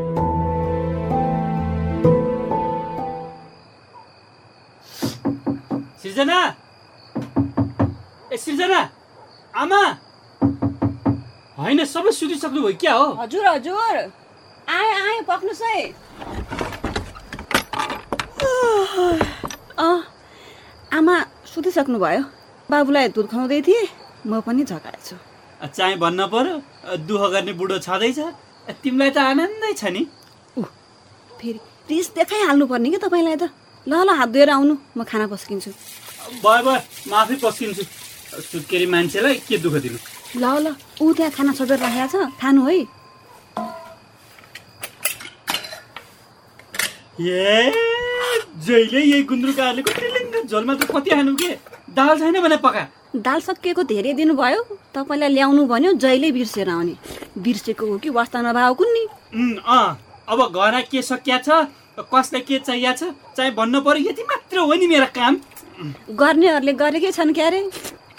सृजना 6.14 6.40
ए 8.32 8.36
सृजना 8.36 8.80
आमा 9.54 9.80
होइन 11.58 11.84
सबै 11.84 12.12
सुतिसक्नु 12.12 12.60
भयो 12.62 12.76
क्या 12.78 12.92
हो 12.94 13.06
हजुर 13.14 13.46
हजुर 13.46 13.96
आए 14.68 14.92
आए 14.98 15.16
पक्नुहोस् 15.26 15.62
है 15.64 15.80
अँ 19.78 19.98
आमा 20.92 21.16
सुतिसक्नु 21.46 21.98
भयो 21.98 22.22
बाबुलाई 22.68 23.08
दुध 23.10 23.26
खुवाउँदै 23.26 23.60
थिएँ 23.62 23.82
म 24.24 24.40
पनि 24.42 24.64
झकाएछु 24.64 25.16
चाहिँ 25.68 25.98
भन्न 25.98 26.26
पर्यो 26.28 26.54
दुःख 27.02 27.22
गर्ने 27.32 27.52
बुढो 27.54 27.78
छँदैछ 27.80 28.20
तिमीलाई 28.78 29.10
त 29.10 29.18
आनन्दै 29.24 29.72
छ 29.74 29.90
नि 29.90 30.06
फेरि 31.34 31.58
रिस 31.88 32.14
देखाइहाल्नु 32.14 32.66
पर्ने 32.68 32.90
कि 32.90 33.02
तपाईँलाई 33.02 33.36
त 33.36 33.50
ल 33.86 33.92
ल 34.00 34.10
हात 34.14 34.28
धोएर 34.30 34.50
आउनु 34.52 34.74
म 34.96 35.04
खाना 35.04 35.26
पस्किन्छु 35.26 36.03
भयो 36.42 36.62
भयो। 36.66 36.80
म 37.08 37.12
आफै 37.14 37.36
पस्किन्छु 37.44 37.82
सुत्केरी 38.50 38.86
मान्छेलाई 38.86 39.34
के 39.46 39.58
दुःख 39.58 39.74
दिनु? 39.84 39.98
ल 40.42 40.44
ल। 40.64 40.66
ऊ 41.02 41.12
त्यहाँ 41.14 41.32
खाना 41.36 41.52
सजेर 41.54 41.78
राखेको 41.78 42.08
छ। 42.10 42.30
खानु 42.40 42.60
है। 42.66 42.78
ए 47.20 47.72
जहिले 48.66 49.00
यही 49.00 49.22
गुन्द्रुकहरूले 49.30 49.82
टिलिङ्ग 49.82 50.34
झोलमा 50.50 50.74
त 50.74 50.82
कति 50.90 51.10
हानु 51.14 51.34
के? 51.38 51.50
दाल 51.94 52.18
छैन 52.18 52.40
भने 52.42 52.56
पका। 52.58 52.82
दाल 53.14 53.40
सकिएको 53.40 53.82
धेरै 53.86 54.12
दिन 54.18 54.34
भयो 54.34 54.60
तपाईँलाई 54.94 55.30
ल्याउनु 55.30 55.62
भन्यो 55.70 55.92
जहिले 56.02 56.30
बिर्सेर 56.34 56.68
आउने। 56.68 56.94
बिर्सेको 57.38 57.86
हो 57.86 57.98
कि 58.02 58.10
वास्ता 58.10 58.42
नभएको 58.42 58.74
कुन्नी? 58.74 59.04
उम्, 59.34 59.58
अँ। 59.62 59.98
अब 60.26 60.38
घर 60.50 60.80
के 60.90 61.02
सकिया 61.02 61.38
छ 61.46 61.48
कसलाई 62.10 62.40
के 62.42 62.58
चाहिएको 62.58 62.98
छ 62.98 63.14
चाहे 63.36 63.50
भन्नु 63.54 63.80
पर्यो 63.86 64.10
यति 64.10 64.22
मात्र 64.26 64.58
हो 64.58 64.74
नि 64.74 64.86
मेरो 64.90 65.06
काम। 65.14 65.34
गर्नेहरूले 66.20 66.72
गरेकै 66.72 67.10
छन् 67.12 67.34
क्यारे 67.34 67.60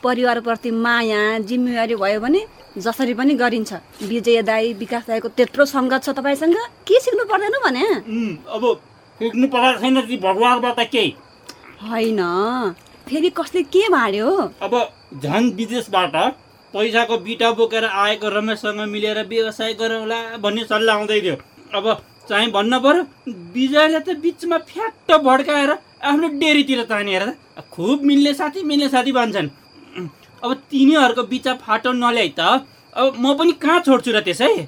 परिवारप्रति 0.03 0.71
माया 0.71 1.21
जिम्मेवारी 1.39 1.95
भयो 1.95 2.19
भने 2.19 2.41
जसरी 2.77 3.13
पनि 3.13 3.33
गरिन्छ। 3.35 3.74
विजय 4.03 4.41
दाई 4.43 4.74
विकास 4.75 5.03
दाईको 5.07 5.27
त्यत्रो 5.31 5.65
सङ्गत 5.65 6.03
छ 6.03 6.09
तपाईँसँग? 6.19 6.57
के 6.88 7.00
सिक्नु 7.00 7.24
पर्दैन 7.25 7.55
भने? 7.65 7.85
अब 8.51 8.63
पुग्नु 9.19 9.47
परेको 9.47 9.79
छैन 9.81 10.01
ती 10.07 10.17
भगवान्बाट 10.19 10.79
केही। 10.91 11.15
होइन। 11.83 12.21
फेरि 13.07 13.29
कसले 13.31 13.62
के 13.71 13.88
भाड्यो 13.89 14.27
अब 14.62 14.74
झन् 15.24 15.51
विदेशबाट 15.55 16.15
पैसाको 16.74 17.17
बिटा 17.24 17.51
बोकेर 17.55 17.85
आएको 17.85 18.27
रमेशसँग 18.29 18.79
मिलेर 18.91 19.19
व्यवसाय 19.27 19.74
गरौँला 19.79 20.19
भन्ने 20.43 20.63
सल्लाह 20.65 20.95
आउँदै 20.95 21.19
थियो। 21.21 21.35
अब 21.71 21.85
चाहिँ 22.29 22.51
भन्न 22.51 22.79
पर्यो 22.83 23.03
विजयले 23.55 24.00
त 24.00 24.17
बिचमा 24.19 24.57
फ्याट्ट 24.67 25.12
भड्काएर 25.24 25.71
आफ्नो 26.05 26.27
डेरीतिर 26.41 26.81
तानेर 26.85 27.24
त। 27.25 27.65
खुब 27.74 28.03
मिल्ने 28.05 28.33
साथी 28.33 28.63
मिल्ने 28.63 28.88
साथी 28.89 29.12
भन्छन्। 29.12 29.50
अब 30.43 30.51
तिनीहरूको 30.69 31.24
बिचा 31.31 31.53
फाटो 31.63 31.91
नल्याइ 31.91 32.29
त 32.38 32.41
अब 32.93 33.17
म 33.19 33.33
पनि 33.38 33.51
कहाँ 33.57 33.79
छोड्छु 33.85 34.12
र 34.13 34.19
त्यसै? 34.21 34.67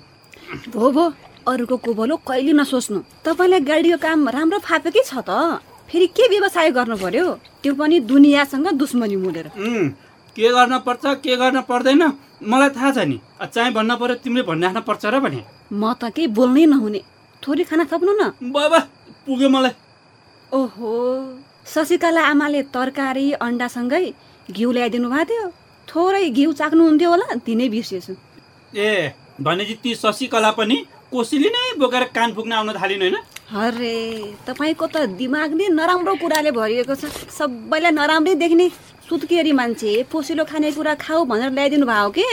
भो 0.74 0.86
भो 0.92 1.04
अरूको 1.48 1.76
कोबलो 1.86 2.16
कहिले 2.28 2.54
नसोच्नु। 2.60 3.00
तपाईँलाई 3.26 3.62
गाडीको 3.70 3.98
काम 4.02 4.28
राम्रो 4.36 4.60
फापेकै 4.68 5.04
छ 5.06 5.22
त? 5.22 5.62
फेरि 5.88 6.08
के 6.12 6.26
व्यवसाय 6.28 6.72
गर्नु 6.76 6.96
पर्यो? 7.00 7.26
त्यो 7.64 7.74
पनि 7.80 8.00
दुनियाँसँग 8.12 8.68
दुश्मनी 8.82 9.16
मुडेर 9.16 9.48
के 10.36 10.48
गर्न 10.56 10.74
पर्छ 10.86 11.04
के 11.24 11.36
गर्न 11.38 11.62
पर्दैन 11.70 12.04
मलाई 12.44 12.70
थाहा 12.76 12.90
छ 12.92 12.98
नि। 13.08 13.18
चाहिँ 13.54 13.72
भन्न 13.74 13.96
पर्यो 14.02 14.16
तिमीले 14.24 14.44
भनिराख्न 14.50 14.80
पर्छ 14.90 15.04
र 15.14 15.20
भने। 15.24 15.42
म 15.72 15.84
त 15.94 16.12
केही 16.16 16.28
बोल्नै 16.38 16.66
नहुने। 16.74 17.02
थोरै 17.44 17.64
खाना 17.70 17.84
थप्नु 17.92 18.12
न। 18.12 18.24
बाबा 18.52 18.80
पुग्यो 19.26 19.50
मलाई। 19.50 19.74
ओहो। 20.54 20.92
शशिकला 21.68 22.22
आमाले 22.24 22.62
तरकारी 22.74 23.32
अन्डासँगै 23.46 24.06
घिउ 24.50 24.72
ल्याइदिनु 24.72 25.10
भएको 25.10 25.26
थियो। 25.30 25.48
थोरै 25.88 26.30
घिउ 26.30 26.52
चाख्नुहुन्थ्यो 26.60 27.10
होला 27.10 27.36
दिनै 27.48 27.68
बिर्सेछु 27.70 28.14
ए 28.74 29.12
भनेपछि 29.42 29.76
ती 29.84 29.96
शशिकला 29.96 30.52
पनि 30.60 30.78
कोसीले 31.12 31.50
नै 31.52 31.64
बोकेर 31.80 32.04
कान 32.16 32.34
फुक्न 32.36 32.52
आउन 32.52 32.72
थालिन् 32.80 33.02
होइन? 33.02 33.18
अरे 33.64 33.96
तपाईँको 34.48 34.88
त 34.88 35.06
दिमाग 35.20 35.54
नै 35.60 35.68
नराम्रो 35.76 36.16
कुराले 36.16 36.52
भरिएको 36.52 36.96
छ। 36.96 37.12
सबैलाई 37.38 37.92
नराम्रै 37.92 38.36
देख्ने 38.36 38.68
सुत्केरी 39.08 39.52
मान्छे 39.52 39.92
पोसिलो 40.12 40.44
खानेकुरा 40.44 40.94
खाऊ 40.96 41.24
भनेर 41.32 41.52
ल्याइदिनु 41.52 41.86
भएको 41.86 42.12
के? 42.16 42.28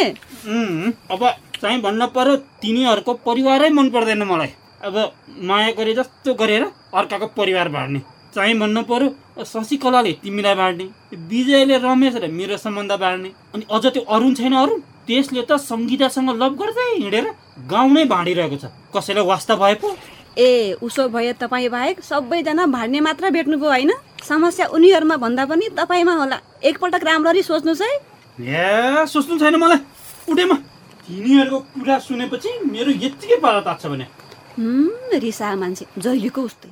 अब 1.11 1.23
चाहिँ 1.63 1.81
भन्न 1.83 2.07
पर्यो 2.15 2.37
तिनीहरूको 2.63 3.13
परिवारै 3.27 3.71
मन 3.71 3.91
पर्दैन 3.91 4.23
मलाई। 4.23 4.51
अब 4.85 4.97
माया 5.43 5.71
गरे 5.79 5.95
जस्तो 5.95 6.35
गरेर 6.35 6.63
अर्काको 6.95 7.27
परिवार 7.37 7.69
बाँड्ने। 7.69 8.01
चाहिँ 8.35 8.59
भन्नु 8.59 8.83
पर्यो 8.83 9.45
शशिकलाले 9.45 10.13
तिमीलाई 10.23 10.55
बाँड्ने 10.55 10.85
विजयले 11.31 11.77
रमेश 11.79 12.15
र 12.21 12.29
मेरो 12.31 12.57
सम्बन्ध 12.57 12.93
बाँड्ने 13.01 13.31
अनि 13.55 13.65
अझ 13.71 13.85
त्यो 13.87 14.03
अरुण 14.05 14.35
छैन 14.35 14.55
अरुण 14.55 14.81
त्यसले 15.07 15.43
त 15.49 15.57
सङ्गीतासँग 15.63 16.31
लभ 16.43 16.53
गर्दै 16.61 16.89
हिँडेर 17.01 17.27
गाउँ 17.71 17.91
नै 17.93 18.05
बाँडिरहेको 18.05 18.57
छ। 18.57 18.65
कसैलाई 18.93 19.25
वास्ता 19.25 19.55
भए 19.57 19.75
पो। 19.81 19.89
ए 20.37 20.77
उसो 20.83 21.09
भए 21.09 21.33
तपाईँ 21.41 21.69
बाहेक 21.71 22.03
सबैजना 22.03 22.67
भाड्ने 22.67 23.01
मात्र 23.01 23.31
भेट्नुभयो 23.31 23.71
होइन? 23.71 23.93
समस्या 24.29 24.67
उनीहरूमा 24.69 25.17
भन्दा 25.17 25.45
पनि 25.47 25.69
तपाईँमा 25.79 26.15
होला। 26.21 26.39
एकपटक 26.61 27.05
राम्ररी 27.05 27.43
सोच्नुहोस् 27.43 27.83
है। 27.83 27.93
ए 28.43 29.07
सोच्नु 29.07 29.39
छैन 29.39 29.57
मलाई। 29.57 29.79
उठेमा 30.29 30.57
तिनीहरूको 31.07 31.59
कुरा 31.73 31.99
सुनेपछि 32.01 32.51
मेरो 32.67 32.91
यत्तिकै 33.05 33.37
पारा 33.39 33.61
तात्छ 33.61 33.87
भने। 33.87 34.07
रिसा 34.59 35.55
मान्छे। 35.57 35.87
जहिलेको 35.99 36.41
उस्तै। 36.43 36.71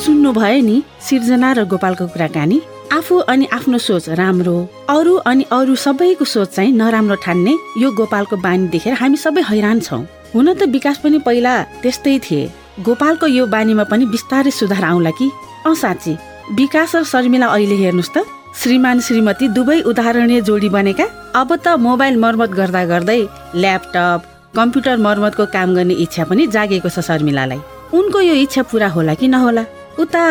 सुन्नु 0.00 0.30
भयो 0.32 0.60
नि 0.64 0.76
सिर्जना 1.00 1.52
र 1.52 1.64
गोपालको 1.64 2.06
कुराकानी? 2.12 2.60
आफू 2.92 3.16
अनि 3.32 3.46
आफ्नो 3.52 3.78
सोच 3.78 4.08
राम्रो 4.20 4.56
अरू 4.90 5.14
अनि 5.30 5.44
अरू 5.52 5.74
सबैको 5.74 6.24
सोच 6.24 6.48
चाहिँ 6.56 6.72
नराम्रो 6.72 7.16
ठान्ने 7.24 7.54
यो 7.78 7.90
गोपालको 7.92 8.36
बानी 8.36 8.68
देखेर 8.68 8.94
हामी 9.00 9.16
सबै 9.16 9.42
हैरान 9.50 9.80
छौँ। 9.80 10.02
हुन 10.34 10.52
त 10.54 10.66
विकास 10.74 10.98
पनि 11.04 11.18
पहिला 11.22 11.54
त्यस्तै 11.82 12.18
थिए। 12.18 12.50
गोपालको 12.82 13.26
यो 13.26 13.46
बानीमा 13.46 13.84
पनि 13.92 14.04
बिस्तारै 14.10 14.50
सुधार 14.50 14.84
आउला 14.84 15.10
कि? 15.18 15.30
औ 15.66 15.74
साँच्ची 15.74 16.12
विकास 16.58 16.96
र 16.96 17.02
शर्मिला 17.04 17.46
अहिले 17.46 17.76
हेर्नुहोस् 17.76 18.14
त। 18.16 18.18
श्रीमान 18.58 19.00
श्रीमती 19.00 19.48
दुवै 19.48 19.80
उदाहरणीय 19.90 20.40
जोडी 20.42 20.68
बनेका 20.68 21.04
अब 21.40 21.54
त 21.54 21.68
मोबाइल 21.86 22.16
मर्मत 22.24 22.50
गर्दा 22.58 22.84
गर्दै 22.84 23.20
ल्यापटप 23.54 24.20
कम्प्युटर 24.56 24.96
मर्मतको 25.06 25.44
काम 25.54 25.74
गर्ने 25.74 25.94
इच्छा 26.04 26.24
पनि 26.30 26.46
जागेको 26.56 26.88
छ 26.88 27.00
शर्मिलालाई। 27.08 27.60
उनको 27.94 28.20
यो 28.20 28.34
इच्छा 28.44 28.62
पुरा 28.70 28.88
होला 28.96 29.14
कि 29.14 29.28
नहोला? 29.28 29.64
उता 30.02 30.24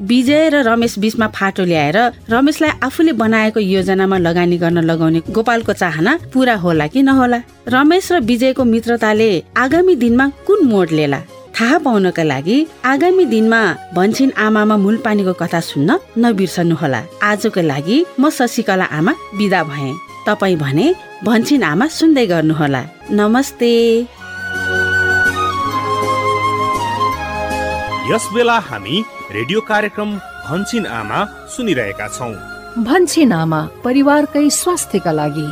विजय 0.00 0.48
र 0.54 0.62
रमेश 0.70 0.98
बीचमा 1.02 1.26
फाटो 1.34 1.64
ल्याएर 1.64 1.98
रमेशलाई 2.30 2.70
आफूले 2.86 3.12
बनाएको 3.18 3.60
योजनामा 3.60 4.18
लगानी 4.18 4.56
गर्न 4.62 4.78
लगाउने 4.90 5.20
गोपालको 5.34 5.72
चाहना 5.72 6.18
पुरा 6.32 6.54
होला 6.64 6.86
कि 6.86 7.02
नहोला? 7.02 7.38
रमेश 7.68 8.12
र 8.12 8.20
विजयको 8.30 8.64
मित्रताले 8.64 9.30
आगामी 9.58 9.94
दिनमा 9.96 10.26
कुन 10.46 10.66
मोड 10.70 10.90
लिएला 10.90 11.20
थाहा 11.56 11.76
पाउनका 11.78 12.22
लागि 12.22 12.56
आगामी 12.84 13.24
दिनमा 13.32 13.60
भन्छिन 13.94 14.30
आमामा 14.44 14.76
मूल 14.76 14.96
पानीको 15.04 15.32
कथा 15.40 15.60
सुन्न 15.70 15.90
नबिर्सनु 16.18 16.74
होला 16.80 17.00
आजको 17.22 17.60
लागि 17.70 17.98
म 18.18 18.30
शशिकला 18.38 18.86
आमा 18.98 19.12
बिदा 19.38 19.60
भए। 19.70 19.90
तपाईँ 20.26 20.56
भने 20.62 20.86
भन्छिन 21.24 21.62
आमा 21.62 21.86
सुन्दै 21.98 22.26
गर्नुहोला। 22.26 22.82
नमस्ते। 23.18 23.70
यस 28.10 28.24
बेला 28.34 28.58
हामी 28.68 28.96
रेडियो 29.36 29.60
कार्यक्रम 29.70 30.10
भन्छिन 30.48 30.86
आमा 31.00 31.18
सुनिरहेका 31.54 32.08
छौँ। 32.16 32.34
भन्छिन 32.82 33.32
आमा 33.32 33.60
परिवारकै 33.84 34.46
स्वास्थ्यका 34.60 35.12
लागि। 35.20 35.46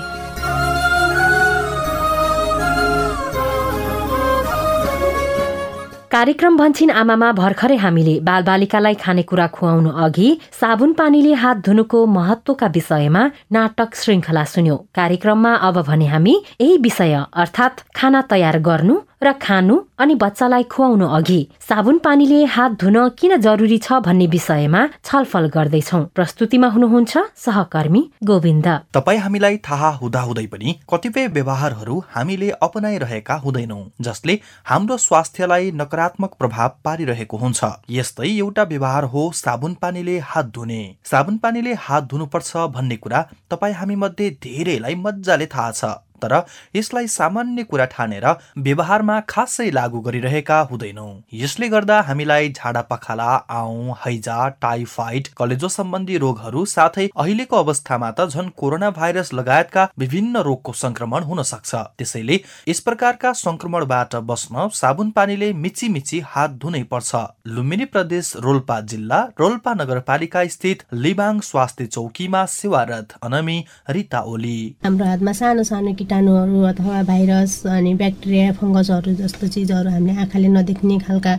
कार्यक्रम 6.12 6.56
भन्छिन 6.56 6.90
आमामा 6.92 7.28
भर्खरै 7.32 7.76
हामीले। 7.82 8.14
बालबालिकालाई 8.20 8.94
खानेकुरा 9.00 9.46
खुवाउनु 9.56 9.90
अघि 10.04 10.28
साबुन 10.60 10.92
पानीले 10.98 11.32
हात 11.42 11.62
धुनुको 11.66 12.04
महत्वका 12.16 12.66
विषयमा 12.74 13.22
नाटक 13.52 13.94
श्रृङ्खला 13.96 14.44
सुन्यौं। 14.44 14.76
कार्यक्रममा 14.92 15.52
अब 15.68 15.80
भने 15.88 16.06
हामी 16.12 16.34
यही 16.60 16.76
विषय 16.84 17.14
अर्थात् 17.42 17.80
खाना 17.96 18.20
तयार 18.28 18.58
गर्नु 18.68 18.98
र 19.24 19.32
खानु 19.38 19.74
अनि 20.02 20.14
बच्चालाई 20.22 20.62
खुवाउनु 20.72 21.06
अघि 21.16 21.40
साबुन 21.60 21.98
पानीले 22.04 22.44
हात 22.54 22.72
धुन 22.80 22.96
किन 23.18 23.36
जरुरी 23.40 23.78
छ 23.78 23.98
भन्ने 24.06 24.26
विषयमा 24.26 24.80
छलफल 25.04 25.46
गर्दैछौ। 25.54 26.00
प्रस्तुतिमा 26.16 26.68
हुनुहुन्छ 26.68 27.12
सहकर्मी 27.44 28.02
गोविन्द। 28.24 28.68
तपाईँ 28.94 29.18
हामीलाई 29.18 29.56
थाहा 29.68 29.90
हुँदाहुँदै 30.00 30.46
पनि 30.46 30.74
कतिपय 30.90 31.26
व्यवहारहरू 31.36 32.02
हामीले 32.10 32.50
अपनाइरहेका 32.62 33.34
हुँदैनौ 33.44 33.80
जसले 34.00 34.38
हाम्रो 34.66 34.96
स्वास्थ्यलाई 35.06 35.70
नकारात्मक 35.80 36.34
प्रभाव 36.38 36.70
पारिरहेको 36.84 37.36
हुन्छ। 37.36 37.60
यस्तै 37.90 38.30
एउटा 38.36 38.62
व्यवहार 38.72 39.04
हो 39.14 39.30
साबुन 39.34 39.74
पानीले 39.82 40.18
हात 40.30 40.52
धुने। 40.54 40.82
साबुन 41.10 41.36
पानीले 41.38 41.74
हात 41.80 42.08
धुनुपर्छ 42.10 42.56
भन्ने 42.76 42.96
कुरा 42.96 43.26
तपाईँ 43.50 43.74
हामी 43.74 43.96
मध्ये 43.96 44.30
धेरैलाई 44.42 44.94
मजाले 45.04 45.46
थाहा 45.46 45.70
छ। 45.72 45.84
तर 46.22 46.34
यसलाई 46.76 47.06
सामान्य 47.08 47.64
कुरा 47.64 47.84
ठानेर 47.92 48.26
व्यवहारमा 48.58 49.18
खासै 49.28 49.70
लागू 49.72 50.00
गरिरहेका 50.00 50.60
हुँदैनौ। 50.70 51.08
यसले 51.34 51.68
गर्दा 51.68 52.00
हामीलाई 52.08 52.48
झाडा 52.50 52.80
पखाला 52.90 53.30
आउ 53.50 53.94
हैजा 54.02 54.38
टाइफाइड 54.62 55.28
कलेजो 55.36 55.68
सम्बन्धी 55.68 56.16
रोगहरू 56.24 56.64
साथै 56.66 57.08
अहिलेको 57.16 57.56
अवस्थामा 57.56 58.10
त 58.10 58.28
झन् 58.28 58.50
कोरोना 58.56 58.90
भाइरस 58.92 59.32
लगायतका 59.34 59.88
विभिन्न 59.98 60.42
रोगको 60.48 60.72
संक्रमण 60.82 61.22
हुन 61.24 61.42
सक्छ। 61.44 61.74
त्यसैले 61.98 62.40
यस 62.68 62.80
प्रकारका 62.82 63.32
संक्रमणबाट 63.38 64.16
बस्न 64.28 64.68
साबुन 64.74 65.10
पानीले 65.12 65.52
मिची 65.62 65.88
मिची 65.88 66.20
हात 66.26 66.50
धुनै 66.62 66.82
पर्छ। 66.92 67.10
लुम्बिनी 67.48 67.84
प्रदेश 67.92 68.32
रोल्पा 68.44 68.80
जिल्ला 68.90 69.20
रोल्पा 69.40 69.72
नगरपालिका 69.74 70.44
स्थित 70.48 70.82
लिबाङ 71.04 71.40
स्वास्थ्य 71.42 71.86
चौकीमा 71.88 72.44
सेवारत 72.52 73.12
अनमी 73.22 73.58
रिता 73.90 74.20
ओली। 74.32 74.58
हाम्रो 74.84 75.06
हातमा 75.06 75.32
सानो 75.32 75.62
किटाणुहरू 76.12 76.62
अथवा 76.68 77.02
भाइरस 77.08 77.52
अनि 77.72 77.92
ब्याक्टेरिया 77.96 78.52
फङ्गसहरू 78.60 79.12
जस्तो 79.16 79.46
चिजहरू 79.48 79.90
हामीले 79.96 80.12
आँखाले 80.20 80.48
नदेख्ने 80.52 80.96
खालका 81.08 81.32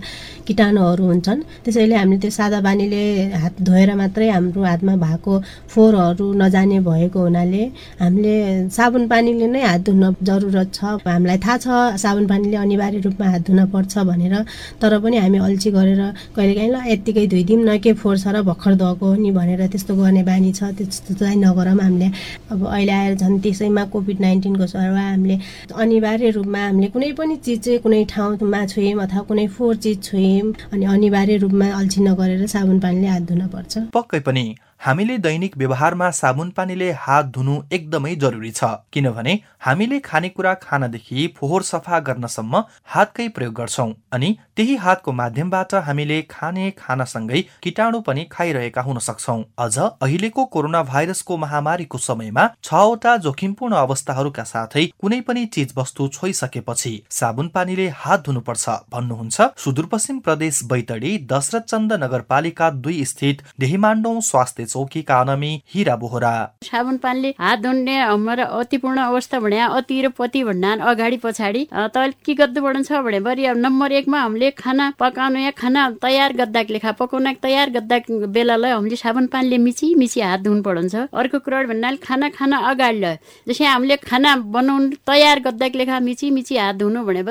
किटाणुहरू 0.49 1.03
हुन्छन्। 1.05 1.41
त्यसैले 1.61 1.95
हामीले 1.95 2.17
त्यो 2.17 2.31
सादा 2.33 2.59
पानीले 2.65 3.01
हात 3.37 3.55
धोएर 3.61 3.93
मात्रै 4.01 4.29
हाम्रो 4.33 4.61
हातमा 4.65 4.93
भएको 4.97 5.33
फोहोरहरू 5.69 6.25
नजाने 6.41 6.79
भएको 6.89 7.19
हुनाले 7.21 7.63
हामीले 8.01 8.33
साबुन 8.73 9.03
पानीले 9.13 9.47
नै 9.53 9.61
हात 9.61 9.81
धुन 9.85 10.03
जरुरत 10.25 10.69
छ। 10.73 10.97
हामीलाई 11.05 11.37
थाहा 11.45 11.57
छ 11.61 12.01
साबुन 12.01 12.25
पानीले 12.33 12.57
अनिवार्य 12.65 12.99
रूपमा 13.05 13.27
हात 13.29 13.41
धुन 13.45 13.59
पर्छ 13.69 13.93
भनेर। 14.09 14.35
तर 14.81 14.91
पनि 15.05 15.17
हामी 15.21 15.37
अल्छी 15.37 15.69
गरेर 15.77 16.01
कहिलेकाहीँ 16.33 16.71
ल 16.73 16.77
यत्तिकै 16.89 17.25
धोइदिउँ 17.29 17.61
न 17.61 17.77
के 17.77 17.93
फोहोर 18.01 18.17
छ 18.17 18.25
र 18.33 18.41
भर्खर 18.41 18.73
धोएको 18.81 19.07
नि 19.21 19.31
भनेर 19.37 19.61
त्यस्तो 19.69 19.93
गर्ने 20.01 20.23
बानी 20.25 20.51
छ। 20.57 20.73
त्यस्तो 20.73 21.13
चाहिँ 21.21 21.37
नगरौँ 21.45 21.77
हामीले। 21.77 22.09
अब 22.49 22.59
अहिले 22.65 22.91
आएर 22.91 23.13
झन् 23.21 23.39
त्यसैमा 23.43 23.83
कोभिड 23.93 24.17
नाइन्टिनको 24.25 24.62
सरुवा 24.67 25.03
हामीले 25.09 25.37
अनिवार्य 25.75 26.29
रूपमा 26.37 26.59
हामीले 26.59 26.87
कुनै 26.87 27.11
पनि 27.19 27.35
चिज 27.45 27.59
चाहिँ 27.59 27.79
कुनै 27.79 28.03
ठाउँमा 28.09 28.65
छोयौँ 28.65 29.01
अथवा 29.03 29.21
कुनै 29.29 29.47
फोहोर 29.47 29.75
चिज 29.83 29.97
छोयौँ 30.03 30.53
अनि 30.73 30.85
अनिवार्य 30.85 31.37
रूपमा 31.43 31.67
अल्छी 31.79 31.99
नगरेर 32.03 32.45
साबुन 32.47 32.79
पानीले 32.79 33.07
हात 33.07 33.23
धुन 33.29 33.47
पर्छ। 33.47 33.73
पक्कै 33.93 34.19
पनि 34.19 34.45
हामीले 34.83 35.17
दैनिक 35.17 35.55
व्यवहारमा 35.57 36.09
साबुन 36.11 36.49
पानीले 36.49 36.89
हात 37.01 37.25
धुनु 37.35 37.53
एकदमै 37.71 38.15
जरुरी 38.21 38.49
छ 38.51 38.67
किनभने 38.93 39.35
हामीले 39.59 39.99
खानेकुरा 39.99 40.53
खानदेखि 40.63 41.27
फोहोर 41.37 41.63
सफा 41.63 41.99
गर्नसम्म 42.09 42.61
हातकै 42.95 43.27
प्रयोग 43.37 43.53
गर्छौँ 43.59 43.85
अनि 44.11 44.31
त्यही 44.55 44.75
हातको 44.77 45.11
माध्यमबाट 45.19 45.75
हामीले 45.85 46.17
खाने 46.31 46.65
खानासँगै 46.79 47.41
किटाणु 47.63 48.01
पनि 48.07 48.25
खाइरहेका 48.31 48.81
हुन 48.81 48.99
सक्छौ। 49.07 49.37
अझ 49.59 49.77
अहिलेको 49.77 50.45
कोरोना 50.47 50.83
भाइरसको 50.91 51.37
महामारीको 51.45 51.97
समयमा 51.99 52.45
छवटा 52.63 53.15
जोखिमपूर्ण 53.27 53.79
अवस्थाहरूका 53.83 54.47
साथै 54.51 54.85
कुनै 54.99 55.21
पनि 55.31 55.45
चिज 55.53 55.73
वस्तु 55.77 56.09
छोइसकेपछि 56.17 56.93
साबुन 57.19 57.53
पानीले 57.55 57.87
हात 58.01 58.27
धुनुपर्छ 58.27 58.77
भन्नुहुन्छ 58.91 59.49
सुदूरपश्चिम 59.63 60.19
प्रदेश 60.27 60.61
बैतडी 60.75 61.15
दशरथ 61.31 61.71
चन्द 61.71 61.97
नगरपालिका 62.03 62.69
दुई 62.83 63.01
स्थित 63.13 63.47
देहिमाण्डौ 63.59 64.15
स्वास्थ्य 64.25 64.71
चौकीका 64.73 65.19
अनमी 65.21 65.51
हिरा 65.73 65.95
बोहरा। 66.03 66.33
साबुन 66.63 66.97
पानीले 66.97 67.29
हात 67.39 67.59
धुने 67.63 67.97
हाम्रो 68.01 68.45
अतिपूर्ण 68.59 68.99
अवस्था 69.01 69.39
भने 69.39 69.59
अति 69.59 70.01
र 70.01 70.09
पति 70.17 70.43
भन्दा 70.43 70.73
अगाडि 70.91 71.17
पछाडि। 71.23 71.67
के 71.73 72.33
गर्नु 72.33 72.83
छ 72.83 73.01
भने 73.05 73.19
बरी 73.19 73.47
नम्बर 73.59 73.91
एकमा 73.93 74.19
हामीले 74.21 74.49
खाना 74.57 74.91
पकाउनु 74.99 75.39
या 75.39 75.51
खाना 75.53 75.89
तयार 76.01 76.33
गर्दा 76.33 76.61
लेखा 76.69 76.91
पकाउन 76.99 77.33
तयार 77.43 77.69
गर्दा 77.69 77.97
बेलालाई 78.33 78.71
हामीले 78.71 78.95
साबुन 78.95 79.27
पानीले 79.27 79.57
मिची 79.57 79.93
मिची 79.95 80.21
हात 80.21 80.39
धुनु 80.41 80.61
पर्छ 80.63 80.95
अर्को 81.13 81.39
कुरा 81.45 81.63
भन्नाले 81.69 81.97
खाना 82.03 82.29
खाना 82.37 82.57
अगाडि 82.71 83.13
जस्तै 83.47 83.65
हामीले 83.65 83.95
खाना 84.09 84.35
बनाउनु 84.55 84.95
तयार 85.07 85.39
गर्दा 85.45 85.67
लेखा 85.75 85.99
मिची 86.07 86.29
मिची 86.31 86.57
हात 86.57 86.75
धुनु 86.75 87.03
भने 87.05 87.23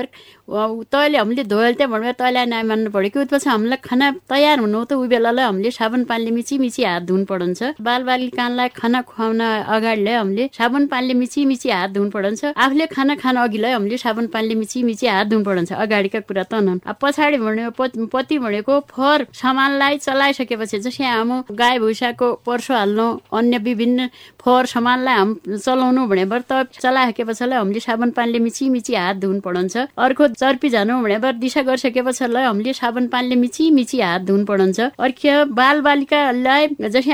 तैँले 0.53 1.19
हामीले 1.19 1.45
धोयल 1.49 1.75
त्यहाँ 1.75 1.91
भनेर 1.93 2.13
तैँलाई 2.21 2.47
नमान्नु 2.47 2.91
पऱ्यो। 2.93 3.11
कि 3.13 3.19
त्यसपछि 3.25 3.49
हामीलाई 3.51 3.79
खाना 3.89 4.07
तयार 4.29 4.59
हुनु 4.61 4.85
त 4.85 4.93
ऊ 4.93 5.07
बेलालाई 5.09 5.45
हामीले 5.49 5.71
साबुन 5.71 6.05
पानीले 6.05 6.31
मिची 6.31 6.59
मिची 6.59 6.85
हात 6.85 7.03
धुनु 7.09 7.25
पढन्छ 7.25 7.81
बालबालिकालाई 7.81 8.69
खाना 8.77 9.01
खुवाउन 9.09 9.41
अगाडिलाई 9.41 10.15
हामीले 10.15 10.45
साबुन 10.53 10.87
पानीले 10.93 11.15
मिची 11.21 11.45
मिची 11.49 11.71
हात 11.71 11.91
धुनु 11.97 12.11
पढन्छ 12.13 12.53
आफूले 12.53 12.87
खाना 12.93 13.15
खान 13.23 13.37
अघिलाई 13.45 13.73
हामीले 13.73 13.97
साबुन 14.05 14.27
पानीले 14.35 14.55
मिची 14.61 14.83
मिची 14.89 15.07
हात 15.07 15.27
धुनु 15.33 15.45
पढन्छ 15.45 15.73
अगाडिका 15.73 16.21
कुरा 16.29 16.45
त 16.53 16.55
नन् 16.69 16.81
अब 16.85 16.97
पछाडि 17.01 17.37
भनेको 17.41 18.07
पति 18.13 18.39
भनेको 18.45 18.79
फर 18.93 19.27
सामानलाई 19.33 19.99
चलाइसकेपछि 20.05 20.79
जस्तै 20.85 21.05
हाम्रो 21.05 21.55
गाई 21.57 21.79
भुसाको 21.85 22.29
पर्सो 22.47 22.75
हाल्नु 22.75 23.07
अन्य 23.39 23.59
विभिन्न 23.69 24.09
फोहोर 24.41 24.67
सामानलाई 24.75 25.17
हाम 25.17 25.31
चलाउनु 25.65 26.07
भनेर 26.13 26.45
त 26.51 26.69
चलाइसके 26.77 27.23
हामीले 27.57 27.81
साबुन 27.89 28.11
पानीले 28.19 28.39
मिची 28.47 28.69
मिची 28.77 28.95
हात 28.95 29.17
धुनु 29.25 29.41
पढन्छ 29.41 29.77
अर्को 29.97 30.27
चर्पी 30.43 30.69
जानु 30.69 30.95
भनेर 31.03 31.33
दिशा 31.39 31.63
गरिसके 31.63 32.03
पछिलाई 32.03 32.45
हामीले 32.45 32.73
साबुन 32.75 33.07
पानीले 33.09 33.35
मिची 33.39 33.71
मिची 33.71 34.01
हात 34.01 34.21
धुनु 34.27 34.45
पढन्छ। 34.45 34.81
अर्को 34.99 35.35
बालबालिकालाई 35.55 36.67
जस्तै 36.83 37.13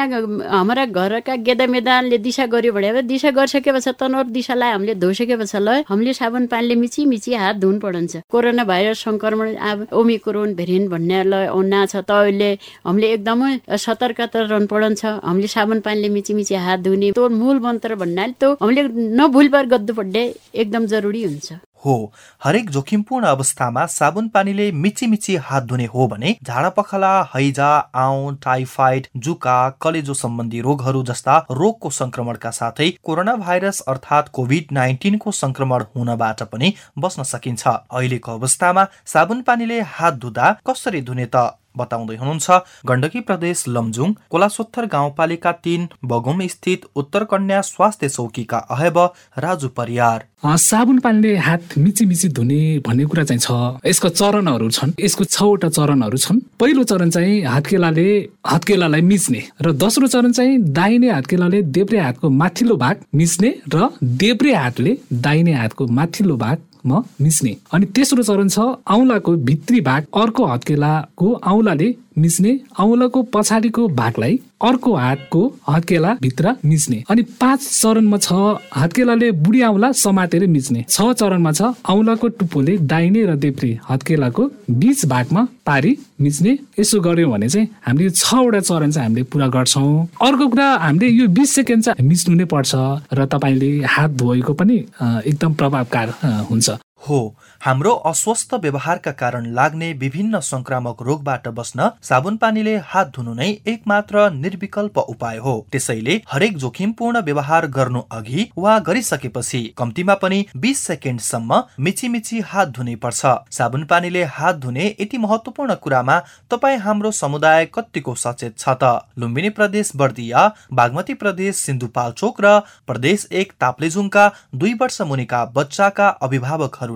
हाम्रा 0.48 0.84
घरका 0.88 1.34
गेदा 1.44 1.66
मैदानले 1.68 2.18
दिशा 2.24 2.46
गर्यो 2.48 2.72
भने 2.72 3.02
दिशा 3.04 3.30
गरिसके 3.36 3.70
पछाडि 3.76 3.96
तनोर 4.00 4.26
दिशालाई 4.32 4.70
हामीले 4.72 4.94
धोइसके 5.04 5.36
पछिलाई 5.36 5.84
हामीले 5.88 6.12
साबुन 6.20 6.46
पानीले 6.48 6.74
मिची 6.80 7.04
मिची 7.04 7.34
हात 7.34 7.56
धुनु 7.60 7.78
पढन्छ। 7.84 8.16
कोरोना 8.32 8.64
भाइरस 8.64 9.04
संक्रमण 9.04 9.54
अब 9.60 9.86
ओमिक्रोन 9.92 10.54
भेरिएन्ट 10.56 10.90
भन्नेलाई 10.90 11.46
औना 11.52 11.84
छ 11.84 12.00
त 12.08 12.10
अहिले 12.24 12.50
हामीले 12.86 13.12
एकदमै 13.12 13.52
सतर्कता 13.76 14.40
रहनु 14.48 14.66
पढन्छ। 14.72 15.04
हामीले 15.28 15.48
साबुन 15.52 15.80
पानीले 15.84 16.08
मिची 16.16 16.32
मिची 16.40 16.54
हात 16.64 16.80
धुने 16.80 17.12
तो 17.12 17.28
मूल 17.28 17.60
मन्त्र 17.60 17.94
भन्नाले 18.02 18.34
त 18.40 18.56
हामीले 18.64 18.82
नभुलबार 19.20 19.66
गद्दु 19.76 19.92
पर्ने 20.00 20.22
एकदम 20.64 20.86
जरुरी 20.88 21.24
हुन्छ। 21.24 21.67
हो। 21.88 22.12
हरेक 22.42 22.70
जोखिमपूर्ण 22.70 23.26
अवस्थामा 23.26 23.86
साबुन 23.88 24.28
पानीले 24.28 24.70
मिची 24.74 25.06
मिची 25.06 25.36
हात 25.42 25.62
धुने 25.64 25.86
हो 25.86 26.06
भने 26.06 26.34
झाडा 26.44 26.68
पखला 26.70 27.12
हैजा 27.34 27.68
आउ 27.96 28.30
टाइफाइड 28.44 29.06
जुका 29.18 29.58
कलेजो 29.80 30.14
सम्बन्धी 30.14 30.60
रोगहरू 30.60 31.02
जस्ता 31.04 31.36
रोगको 31.52 31.90
संक्रमणका 31.92 32.50
साथै 32.52 32.90
कोरोना 33.04 33.34
भाइरस 33.36 33.80
अर्थात् 33.88 34.32
कोभिड 34.32 34.72
नाइन्टिनको 34.72 35.30
संक्रमण 35.34 35.84
हुनबाट 35.96 36.42
पनि 36.52 36.74
बस्न 36.98 37.22
सकिन्छ। 37.32 37.66
अहिलेको 37.68 38.32
अवस्थामा 38.32 38.86
साबुन 39.06 39.42
पानीले 39.42 39.80
हात 39.94 40.14
धुँदा 40.16 40.52
कसरी 40.66 41.00
धुने 41.02 41.26
त? 41.26 41.50
बताउँदै 41.78 42.16
हुनुहुन्छ 42.16 42.60
गण्डकी 42.88 43.20
प्रदेश 43.20 43.64
लमजुङ 43.68 44.12
कोलासोत्तर 44.30 44.86
गाउँपालिका 44.92 45.52
तीन 45.64 45.88
बगुम 46.04 46.46
स्थित 46.46 46.86
उत्तर 46.96 47.24
कन्या 47.30 47.60
स्वास्थ्य 47.64 48.08
चौकीका 48.08 48.58
अहेब 48.70 48.98
राजु 49.38 49.68
परियार। 49.76 50.26
साबुन 50.38 50.98
पानीले 50.98 51.34
हात 51.36 51.78
मिची 51.78 52.04
मिची 52.06 52.28
धुने 52.28 52.58
भन्ने 52.86 53.04
कुरा 53.04 53.24
चाहिँ 53.24 53.40
छ। 53.40 53.50
यसको 53.86 54.08
चरणहरू 54.10 54.68
छन्। 54.70 54.92
यसको 55.00 55.24
छवटा 55.26 55.68
चरणहरू 55.68 56.16
छन्। 56.16 56.38
पहिलो 56.60 56.82
चरण 56.84 57.10
चाहिँ 57.10 57.42
हातकेलाले 57.44 58.06
हत्केलालाई 58.46 59.00
मिच्ने 59.02 59.42
र 59.62 59.72
दोस्रो 59.74 60.06
चरण 60.06 60.32
चाहिँ 60.32 60.58
दाहिने 60.72 61.10
हातकेलाले 61.10 61.62
देब्रे 61.74 61.98
हातको 61.98 62.30
माथिल्लो 62.30 62.76
भाग 62.76 62.96
मिच्ने 63.14 63.50
र 63.74 63.88
देब्रे 64.22 64.54
हातले 64.54 64.96
दाहिने 65.12 65.52
हातको 65.52 65.86
माथिल्लो 65.98 66.36
भाग 66.36 66.56
म 66.86 67.02
मिच्ने 67.20 67.56
अनि 67.72 67.86
तेस्रो 67.96 68.22
चरण 68.22 68.48
छ 68.48 68.58
औँलाको 68.96 69.34
भित्री 69.48 69.80
भाग 69.88 70.06
अर्को 70.22 70.46
हत्केलाको 70.46 71.32
औँलाले 71.52 71.94
मिच्ने 72.18 72.58
औँलाको 72.80 73.22
पछाडिको 73.34 73.86
भागलाई 74.00 74.38
अर्को 74.62 74.94
हातको 74.96 75.40
हत्केला 75.68 76.12
भित्र 76.22 76.54
मिच्ने 76.64 77.02
अनि 77.10 77.22
पाँच 77.40 77.60
चरणमा 77.72 78.18
छ 78.18 78.32
हत्केलाले 78.76 79.30
बुढी 79.44 79.62
औँला 79.62 79.90
समातेर 80.02 80.46
मिच्ने 80.46 80.84
छ 80.88 81.12
चरणमा 81.12 81.52
छ 81.52 81.70
औँलाको 81.90 82.28
टुप्पोले 82.38 82.76
दाहिने 82.92 83.24
र 83.26 83.36
देब्रे 83.44 83.70
हत्केलाको 83.90 84.50
बिच 84.82 85.04
भागमा 85.06 85.46
पारी 85.66 85.96
मिच्ने 86.20 86.58
यसो 86.78 87.00
गर्यो 87.00 87.28
भने 87.30 87.48
चाहिँ 87.48 87.68
हामीले 87.86 88.10
छवटा 88.10 88.60
चरण 88.60 88.90
चाहिँ 88.90 89.08
हामीले 89.08 89.22
पुरा 89.30 89.46
गर्छौँ। 89.54 90.06
अर्को 90.22 90.48
कुरा 90.48 90.68
हामीले 90.84 91.08
यो 91.08 91.28
बिस 91.38 91.54
सेकेन्ड 91.54 91.84
चाहिँ 91.84 92.08
मिच्नु 92.08 92.34
नै 92.34 92.44
पर्छ 92.50 92.74
र 93.14 93.26
तपाईँले 93.32 93.70
हात 93.94 94.10
धोएको 94.18 94.52
पनि 94.58 94.76
एकदम 95.02 95.54
प्रभावकार 95.54 96.14
हुन्छ। 96.50 96.70
हो। 97.00 97.18
हाम्रो 97.62 97.92
अस्वस्थ 98.06 98.54
व्यवहारका 98.54 99.10
कारण 99.12 99.46
लाग्ने 99.54 99.92
विभिन्न 99.92 100.40
संक्रामक 100.40 101.02
रोगबाट 101.02 101.48
बस्न 101.48 101.90
साबुन 102.02 102.36
पानीले 102.36 102.76
हात 102.84 103.12
धुनु 103.16 103.34
नै 103.34 103.48
एकमात्र 103.66 104.28
निर्विकल्प 104.32 104.98
उपाय 104.98 105.36
हो। 105.36 105.54
त्यसैले 105.72 106.20
हरेक 106.32 106.56
जोखिमपूर्ण 106.58 107.20
व्यवहार 107.20 107.66
गर्नु 107.68 108.00
अघि 108.12 108.48
वा 108.58 108.78
गरिसकेपछि 108.78 109.62
कम्तीमा 109.78 110.14
पनि 110.14 110.44
बिस 110.56 110.78
सेकेन्डसम्म 110.82 111.62
मिची 111.80 112.08
मिची 112.08 112.40
हात 112.46 112.68
धुनै 112.68 112.94
पर्छ। 112.94 113.34
साबुन 113.50 113.84
पानीले 113.84 114.22
हात 114.30 114.56
धुने 114.56 114.86
यति 115.00 115.18
महत्वपूर्ण 115.18 115.74
कुरामा 115.74 116.18
तपाईँ 116.50 116.78
हाम्रो 116.78 117.10
समुदाय 117.12 117.64
कतिको 117.74 118.14
सचेत 118.16 118.58
छ 118.58 118.76
त? 118.82 119.00
लुम्बिनी 119.18 119.50
प्रदेश 119.50 119.92
बर्दिया 119.96 120.46
बागमती 120.72 121.14
प्रदेश 121.14 121.56
सिन्धुपाल्चोक 121.56 122.40
र 122.40 122.58
प्रदेश 122.86 123.26
एक 123.32 123.52
ताप्लेजुङका 123.60 124.30
दुई 124.54 124.74
वर्ष 124.74 125.00
मुनिका 125.02 125.44
बच्चाका 125.54 126.08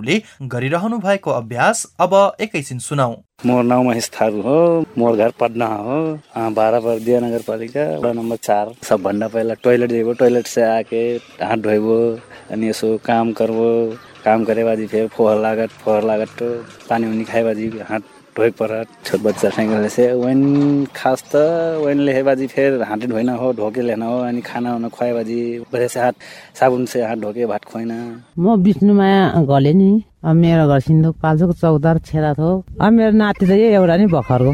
अभिभावकहरूले 0.03 0.47
गरिरहनु 0.47 0.97
भएको 0.99 1.31
अभ्यास 1.31 1.85
अब 1.99 2.13
एकैछिन 2.41 2.79
सुनौ 2.79 3.09
मोर 3.45 3.63
नाउँ 3.63 3.85
महेश 3.85 4.09
थारू 4.13 4.41
हो 4.41 4.85
मोर 4.97 5.17
घर 5.17 5.31
पटना 5.39 5.65
हो 5.65 5.99
बारह 6.51 6.79
बर्दिया 6.79 7.19
नगर 7.19 7.41
पालिका 7.47 7.83
वडा 7.99 8.11
नम्बर 8.13 8.35
चार। 8.37 8.73
सबभन्दा 8.83 9.27
पहिला 9.27 9.53
टोइलेट 9.63 9.89
जेबो 9.91 10.13
टोइलेट 10.19 10.47
से 10.47 10.63
आके 10.63 11.03
हाथ 11.43 11.57
धोइबो 11.63 11.97
अनि 12.51 12.69
यसो 12.69 12.97
काम 13.05 13.31
करबो 13.33 13.69
काम 14.25 14.43
करे 14.45 14.63
बाजी 14.63 14.87
फिर 14.87 15.07
फोहर 15.15 15.37
लागत 15.41 15.69
फोहर 15.83 16.03
लागत 16.03 16.43
पानी 16.89 17.07
उनी 17.07 17.23
खाए 17.23 17.43
बाजी 17.43 17.71
हाथ 17.89 18.12
ढोइ 18.37 18.49
पर 18.59 18.71
छोट 19.05 19.21
बच्चा 19.21 19.49
साइकल 19.49 19.87
से 19.87 20.11
वन 20.13 20.39
खास 20.95 21.23
त 21.31 21.35
वन 21.85 21.97
ले 22.05 22.23
बाजी 22.23 22.47
फिर 22.47 22.81
हाथ 22.81 23.05
धोइना 23.07 23.33
हो 23.37 23.51
ढोके 23.53 23.81
लेना 23.81 24.05
हो 24.05 24.17
अनि 24.27 24.41
खाना 24.41 24.75
उना 24.75 24.87
खुवाए 24.89 25.13
बाजी 25.13 25.39
बजे 25.73 25.87
हाथ 25.99 26.15
साबुन 26.59 26.85
से 26.85 27.05
हाथ 27.05 27.17
ढोके 27.21 27.45
भात 27.45 27.63
खुवाइना। 27.65 27.97
म 28.39 28.55
विष्णुमाया 28.63 29.45
घले 29.45 29.73
नि। 29.73 29.91
मेरो 30.25 30.67
घर 30.67 30.79
सिन्धुक 30.79 31.15
पाल्चोक 31.21 31.51
चौधार 31.61 31.97
छेरा 32.09 32.33
थो। 32.33 32.49
अब 32.81 32.91
मेरो 32.91 33.11
नाति 33.11 33.45
चाहिँ 33.47 33.63
एउटा 33.77 33.95
नि 33.97 34.05
भर्खरको। 34.07 34.53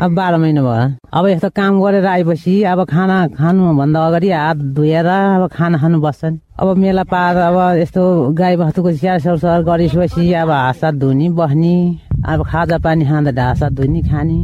अब 0.00 0.14
बाह्र 0.16 0.36
महिना 0.40 0.62
भयो। 0.62 0.96
अब 1.12 1.26
यस्तो 1.28 1.48
काम 1.52 1.80
गरेर 1.82 2.06
आएपछि 2.06 2.62
अब 2.72 2.84
खाना 2.88 3.16
खानुभन्दा 3.36 4.06
अगाडि 4.06 4.30
हात 4.30 4.56
धोएर 4.76 5.06
अब 5.06 5.48
खाना 5.52 5.78
खानु 5.78 6.00
बस्छन्। 6.00 6.38
अब 6.60 6.76
मेला 6.76 7.04
पार 7.04 7.36
अब 7.36 7.56
यस्तो 7.78 8.02
गाई 8.32 8.56
बस्तुको 8.56 8.92
स्याहार 8.96 9.20
सरसर 9.20 9.62
गरिसकेपछि 9.68 10.32
अब 10.40 10.50
हात 10.50 10.94
धुने 10.96 11.28
बस्ने 11.36 11.76
अब 12.20 12.44
खाजा 12.46 12.78
पानी 12.84 13.04
खाँदा 13.04 13.30
ढासा 13.32 13.68
धुने 13.72 14.00
खाने। 14.04 14.38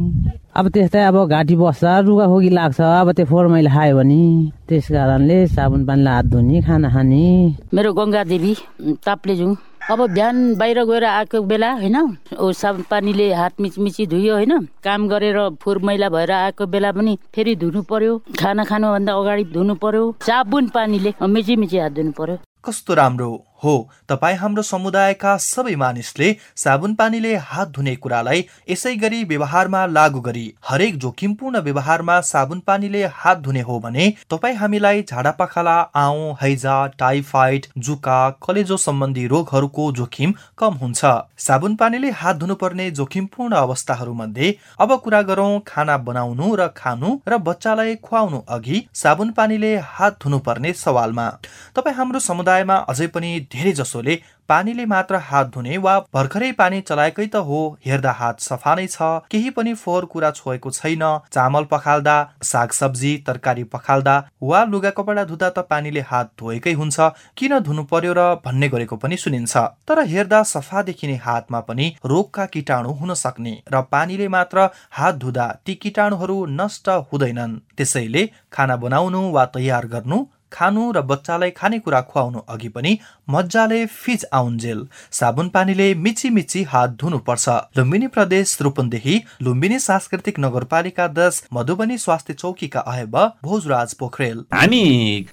अब 0.57 0.69
त्यस्तै 0.73 1.03
अब 1.05 1.17
घाँटी 1.29 1.57
बस्छ 1.61 1.85
रुगा 2.09 2.27
खोकी 2.27 2.51
लाग्छ 2.51 2.81
अब 2.81 3.13
त्यो 3.13 3.25
फोहोर 3.29 3.47
मैला 3.53 3.71
खायो 3.71 3.97
भने। 3.97 4.23
त्यस 4.69 4.87
कारणले 4.89 5.47
साबुन 5.53 5.85
पानीले 5.87 6.11
हात 6.11 6.25
धुने 6.33 6.61
खाना 6.65 6.89
खाने। 6.89 7.25
मेरो 7.75 7.93
गङ्गा 7.93 8.23
देवी 8.25 8.53
ताप्लेजुङ। 9.05 9.55
अब 9.93 10.01
बिहान 10.11 10.37
बाहिर 10.59 10.79
गएर 10.85 11.05
आएको 11.05 11.41
बेला 11.47 11.71
होइन 11.79 11.97
साबुन 12.33 12.85
पानीले 12.91 13.27
हात 13.35 13.61
मिचमिची 13.61 14.07
धुयो 14.07 14.35
होइन। 14.35 14.53
काम 14.83 15.09
गरेर 15.09 15.39
फोहोर 15.61 15.79
मैला 15.85 16.09
भएर 16.09 16.31
आएको 16.33 16.67
बेला 16.67 16.91
पनि 16.97 17.19
फेरि 17.35 17.55
धुनु 17.61 17.83
पर्यो 17.85 18.17
खाना 18.41 18.65
खानुभन्दा 18.65 19.13
अगाडि 19.13 19.45
धुनु 19.53 19.75
पर्यो। 19.85 20.05
साबुन 20.27 20.69
पानीले 20.75 21.13
मिची 21.23 21.57
मिची 21.57 21.79
हात 21.79 21.93
धुनु 21.93 22.13
पर्यो। 22.19 22.37
कस्तो 22.65 22.95
राम्रो 22.95 23.31
हो। 23.67 23.77
तपाईँ 24.09 24.37
हाम्रो 24.37 24.63
समुदायका 24.65 25.37
सबै 25.43 25.75
मानिसले 25.77 26.29
साबुन 26.57 26.95
पानीले 26.95 27.35
हात 27.47 27.69
धुने 27.71 27.95
कुरालाई 27.97 28.45
यसै 28.71 28.95
गरी 28.97 29.23
व्यवहारमा 29.27 29.85
लागू 29.89 30.21
गरी 30.21 30.47
हरेक 30.69 30.99
जोखिमपूर्ण 30.99 31.61
व्यवहारमा 31.61 32.21
साबुन 32.25 32.61
पानीले 32.67 33.05
हात 33.15 33.39
धुने 33.41 33.61
हो 33.63 33.79
भने 33.81 34.05
तपाईँ 34.31 34.57
हामीलाई 34.57 35.03
झाडापाखाला 35.03 35.77
आउ 35.97 36.33
हैजा 36.43 36.77
टाइफाइड 36.99 37.67
जुका 37.87 38.19
कलेजो 38.43 38.77
सम्बन्धी 38.79 39.27
रोगहरूको 39.27 39.91
जोखिम 39.93 40.35
कम 40.59 40.75
हुन्छ। 40.77 41.05
साबुन 41.39 41.75
पानीले 41.77 42.11
हात 42.17 42.37
धुनुपर्ने 42.37 42.91
जोखिमपूर्ण 42.93 43.55
अवस्थाहरू 43.57 44.15
मध्ये 44.15 44.55
अब 44.81 44.95
कुरा 45.05 45.23
गरौँ 45.31 45.61
खाना 45.67 45.97
बनाउनु 46.07 46.55
र 46.57 46.69
खानु 46.77 47.11
र 47.29 47.39
बच्चालाई 47.47 47.95
खुवाउनु 48.03 48.41
अघि 48.51 48.83
साबुन 48.95 49.31
पानीले 49.33 49.75
हात 49.91 50.19
धुनुपर्ने 50.23 50.73
सवालमा। 50.77 51.29
तपाईँ 51.77 51.97
हाम्रो 51.97 52.21
समुदायमा 52.21 52.77
अझै 52.89 53.07
पनि 53.15 53.31
धेरै 53.57 53.73
जसोले 53.81 54.17
पानीले 54.49 54.85
मात्र 54.87 55.19
हात 55.29 55.49
धुने 55.55 55.77
वा 55.85 55.93
भर्खरै 56.15 56.49
पानी 56.59 56.81
चलाएकै 56.89 57.25
त 57.27 57.41
हो 57.47 57.61
हेर्दा 57.87 58.11
हात 58.19 58.43
सफा 58.43 58.75
नै 58.79 58.85
छ 58.91 59.09
केही 59.33 59.51
पनि 59.57 59.73
फोहोर 59.81 60.05
कुरा 60.13 60.31
छोएको 60.37 60.73
छैन 60.77 61.03
चामल 61.37 61.65
पखाल्दा 61.73 62.15
सागसब्जी 62.51 63.11
तरकारी 63.29 63.65
पखाल्दा 63.73 64.15
वा 64.51 64.61
लुगा 64.75 64.93
कपडा 64.99 65.25
धुँदा 65.31 65.49
त 65.49 65.65
पानीले 65.73 66.05
हात 66.11 66.31
धोएकै 66.43 66.75
हुन्छ 66.83 67.09
किन 67.41 67.57
धुनु 67.69 67.87
पर्यो 67.95 68.13
र 68.19 68.29
भन्ने 68.47 68.69
गरेको 68.69 69.01
पनि 69.05 69.17
सुनिन्छ। 69.25 69.65
तर 69.89 70.03
हेर्दा 70.13 70.43
सफा 70.53 70.83
देखिने 70.91 71.17
हातमा 71.27 71.61
पनि 71.69 71.91
रोगका 72.15 72.47
किटाणु 72.55 72.95
हुन 73.01 73.15
सक्ने 73.25 73.57
र 73.75 73.83
पानीले 73.93 74.29
मात्र 74.37 74.69
हात 75.01 75.21
धुँदा 75.25 75.49
ती 75.67 75.75
किटाणुहरू 75.83 76.39
नष्ट 76.55 76.89
हुँदैनन्। 77.11 77.59
त्यसैले 77.77 78.25
खाना 78.53 78.77
बनाउनु 78.87 79.27
वा 79.33 79.45
तयार 79.55 79.87
गर्नु 79.89 80.23
खानु 80.57 80.91
र 80.93 81.01
बच्चालाई 81.05 81.51
खानेकुरा 81.53 82.01
खुवाउनु 82.03 82.41
अघि 82.49 82.69
पनि 82.69 82.99
मजाले 83.31 83.85
फिज 83.87 84.25
आउन्जेल। 84.33 84.87
साबुन 85.13 85.49
पानीले 85.49 85.89
मिची 85.97 86.29
मिची 86.31 86.63
हात 86.65 86.91
धुनुपर्छ। 87.01 87.49
लुम्बिनी 87.79 88.07
प्रदेश 88.09 88.57
रूपन्देही 88.63 89.17
लुम्बिनी 89.43 89.79
सांस्कृतिक 89.81 90.39
नगरपालिका 90.41 91.07
दस 91.11 91.43
मधुबनी 91.53 91.99
स्वास्थ्य 91.99 92.35
चौकीका 92.35 92.81
अहेब 92.83 93.17
भोजराज 93.45 93.95
पोखरेल। 93.95 94.39
हामी 94.55 94.85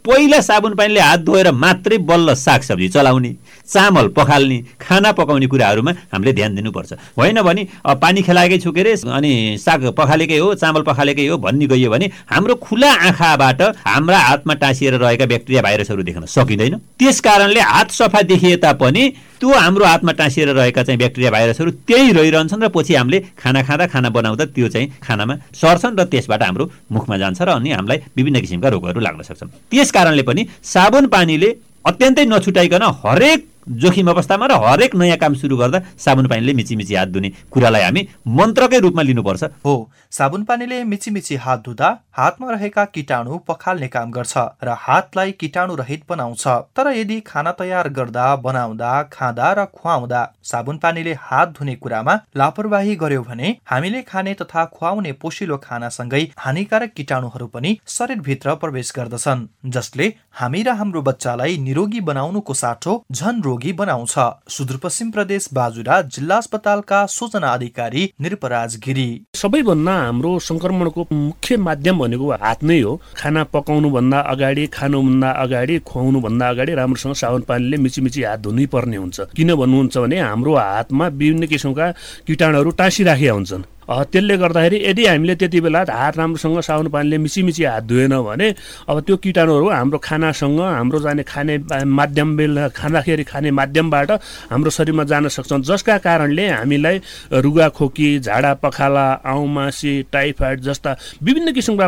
पहिला 0.05 0.39
साबुन 0.41 0.75
पानीले 0.75 0.99
हात 1.01 1.19
धोएर 1.21 1.51
मात्रै 1.55 1.97
बल्ल 2.03 2.33
सागसब्जी 2.38 2.89
चलाउने 2.89 3.36
चामल 3.67 4.07
पखाल्ने 4.17 4.59
खाना 4.81 5.12
पकाउने 5.13 5.47
कुराहरूमा 5.47 5.91
हामीले 6.13 6.33
ध्यान 6.33 6.55
दिनुपर्छ। 6.55 6.93
होइन 7.17 7.41
भने 7.41 7.67
पानी 8.01 8.21
खेलाएकै 8.21 8.57
छु 8.59 8.71
के 8.71 8.91
अनि 9.13 9.33
साग 9.59 9.86
पखालेकै 9.97 10.38
हो 10.38 10.53
चामल 10.55 10.81
पखालेकै 10.83 11.27
हो 11.27 11.38
भन्ने 11.38 11.67
गइयो 11.67 11.89
भने 11.91 12.12
हाम्रो 12.29 12.55
खुला 12.65 12.91
आँखाबाट 13.07 13.62
हाम्रा 13.86 14.19
हातमा 14.19 14.53
टाँसिएर 14.63 14.97
रहेका 15.13 15.26
ब्याक्टेरिया 15.26 15.62
भाइरसहरू 15.62 16.04
देख्न 16.04 16.26
सकिँदैन। 16.26 16.76
त्यस 16.99 17.19
कारणले 17.21 17.62
हात 17.62 17.91
सफा 17.91 18.21
देखिए 18.26 18.56
तापनि 18.58 19.04
त्यो 19.39 19.49
हाम्रो 19.54 19.86
हातमा 19.86 20.12
टाँसिएर 20.12 20.49
रहेका 20.49 20.84
चाहिँ 20.84 20.97
ब्याक्टेरिया 20.97 21.32
भाइरसहरू 21.32 21.71
त्यही 21.86 22.12
रहिरहन्छन् 22.12 22.63
र 22.63 22.67
पछि 22.73 22.93
हामीले 22.95 23.19
खाना 23.38 23.62
खाँदा 23.63 23.86
खाना 23.93 24.10
बनाउँदा 24.10 24.45
त्यो 24.58 24.67
चाहिँ 24.67 24.88
खानामा 25.04 25.36
सर्छन् 25.54 25.97
र 25.99 26.04
त्यसबाट 26.10 26.43
हाम्रो 26.43 26.65
मुखमा 26.91 27.17
जान्छ 27.17 27.41
र 27.41 27.49
अनि 27.54 27.69
हामीलाई 27.71 27.97
विभिन्न 28.17 28.41
किसिमका 28.41 28.69
रोगहरू 28.69 28.99
लाग्न 28.99 29.21
सक्छन्। 29.21 29.49
त्यस 29.71 29.91
कारणले 29.91 30.23
पनि 30.23 30.41
साबुन 30.63 31.08
पानीले 31.08 31.49
अत्यन्तै 31.86 32.26
नछुटाइकन 32.26 32.84
हरेक 33.04 33.39
जोखिम 33.67 34.10
अवस्थामा 34.10 34.45
र 34.45 34.54
हरेक 34.63 34.95
नयाँ 34.95 35.17
काम 35.17 35.34
सुरु 35.34 35.58
गर्दा 35.58 35.80
साबुन 35.97 36.28
पानीले 36.28 36.54
मिची 36.54 36.76
मिची 36.76 36.95
हात 36.95 37.08
धुने 37.08 37.30
कुरालाई 37.52 37.82
हामी 37.84 38.08
मन्त्रकै 38.28 38.80
रूपमा 38.80 39.02
लिनुपर्छ। 39.02 39.43
हो 39.65 39.73
साबुन 40.12 40.43
पानीले 40.43 40.84
मिची 40.84 41.12
मिची 41.12 41.36
हात 41.36 41.63
धुँदा 41.65 41.89
हातमा 42.17 42.52
रहेका 42.52 42.86
किटाणु 42.86 43.38
पखाल्ने 43.47 43.88
काम 43.88 44.12
गर्छ 44.12 44.38
र 44.63 44.76
हातलाई 44.80 45.32
किटाणु 45.39 45.76
रहित 45.76 46.02
बनाउँछ। 46.10 46.47
तर 46.76 46.88
यदि 46.93 47.19
खाना 47.28 47.52
तयार 47.60 47.89
गर्दा 47.89 48.36
बनाउँदा 48.43 48.91
खाँदा 49.13 49.52
र 49.54 49.65
खुवाउँदा 49.73 50.21
साबुन 50.43 50.78
पानीले 50.78 51.13
हात 51.21 51.54
धुने 51.60 51.76
कुरामा 51.76 52.15
लापरवाही 52.38 52.95
गर्यो 52.95 53.21
भने 53.23 53.56
हामीले 53.71 54.02
खाने 54.04 54.34
तथा 54.41 54.65
खुवाउने 54.76 55.12
पोसिलो 55.21 55.58
खानासँगै 55.63 56.23
हानिकारक 56.38 56.93
किटाणुहरू 56.97 57.47
पनि 57.47 57.78
शरीरभित्र 57.88 58.56
प्रवेश 58.62 58.93
गर्दछन् 58.97 59.47
जसले 59.69 60.13
हामी 60.39 60.62
र 60.63 60.69
हाम्रो 60.80 61.02
बच्चालाई 61.02 61.58
निरोगी 61.60 61.99
बनाउनुको 62.10 62.54
साटो 62.54 62.93
झन 63.12 63.41
रोगी 63.53 63.71
बनाउँछ। 63.73 64.13
सुदूरपश्चिम 64.49 65.09
प्रदेश 65.11 65.47
बाजुरा 65.53 66.01
जिल्ला 66.09 66.37
अस्पतालका 66.37 67.05
सूचना 67.05 67.47
अधिकारी 67.53 68.03
निरपराज 68.21 68.75
गिरी। 68.85 69.09
सबैभन्दा 69.35 69.93
हाम्रो 69.93 70.31
संक्रमणको 70.41 71.01
मुख्य 71.13 71.57
माध्यम 71.57 71.99
भनेको 71.99 72.31
हात 72.33 72.63
नै 72.63 72.79
हो। 72.81 72.93
खाना 73.13 73.43
पकाउनु 73.53 73.89
भन्दा 73.89 74.19
अगाडि 74.33 74.65
खानुभन्दा 74.73 75.29
अगाडि 75.43 75.77
खुवाउनु 75.85 76.19
भन्दा 76.21 76.49
अगाडि 76.49 76.73
राम्रोसँग 76.73 77.13
साबुन 77.13 77.41
पानीले 77.45 77.77
मिची 77.77 78.01
मिची 78.01 78.23
हात 78.23 78.39
धुनै 78.41 78.65
पर्ने 78.73 78.97
हुन्छ। 78.97 79.19
किन 79.37 79.53
भन्नुहुन्छ 79.53 79.97
भने 79.97 80.17
हाम्रो 80.19 80.55
हातमा 80.57 81.07
विभिन्न 81.13 81.45
किसिमका 81.45 81.91
किटाणुहरू 82.25 82.69
टाँसिराखेका 82.73 83.33
हुन्छन्। 83.33 83.63
त्यसले 83.89 84.38
गर्दाखेरि 84.38 84.78
यदि 84.89 85.06
हामीले 85.06 85.36
त्यति 85.36 85.60
बेला 85.62 85.80
हात 85.89 86.17
राम्रोसँग 86.17 86.60
साबुन 86.62 86.88
पानीले 86.89 87.17
मिची 87.17 87.41
मिची 87.43 87.63
हात 87.63 87.84
धुएन 87.84 88.15
भने 88.24 88.48
अब 88.89 89.00
त्यो 89.06 89.15
किटाणुहरू 89.24 89.67
हाम्रो 89.69 89.98
खानासँग 90.04 90.60
हाम्रो 90.60 91.00
जाने 91.00 91.24
खाने 91.24 91.58
माध्यम 91.84 92.30
खाँदाखेरि 92.76 93.24
खाने 93.24 93.52
माध्यमबाट 93.52 94.12
हाम्रो 94.52 94.69
शरीरमा 94.69 95.04
जान 95.04 95.28
सक्छन्। 95.28 95.62
जसका 95.63 95.98
कारणले 96.00 96.48
हामीलाई 96.50 96.98
रुगा 97.43 97.67
खोकी 97.69 98.19
झाडा 98.19 98.54
पखाला 98.63 99.06
आउमासी 99.26 99.93
टाइफाइड 100.12 100.60
जस्ता 100.62 100.91
विभिन्न 101.24 101.52
किसिमका 101.54 101.88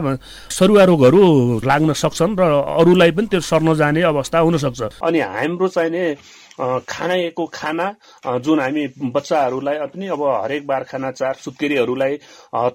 सरुवा 0.50 0.84
रोगहरू 0.84 1.24
लाग्न 1.66 1.94
सक्छन् 1.94 2.36
र 2.40 2.44
अरूलाई 2.80 3.12
पनि 3.12 3.28
त्यो 3.32 3.40
सर्न 3.42 3.74
जाने 3.76 4.02
अवस्था 4.04 4.40
हुनसक्छ 4.40 4.82
अनि 5.04 5.20
हाम्रो 5.20 5.68
चाहिने 5.68 6.04
खानेको 6.60 7.46
खाना 7.54 7.88
जुन 8.40 8.60
हामी 8.60 8.88
बच्चाहरूलाई 9.12 9.78
पनि 9.88 10.08
अब 10.08 10.24
हरेक 10.24 10.68
बार 10.68 10.84
खाना 10.84 11.12
चार 11.12 11.34
सुत्केरीहरूलाई 11.36 12.18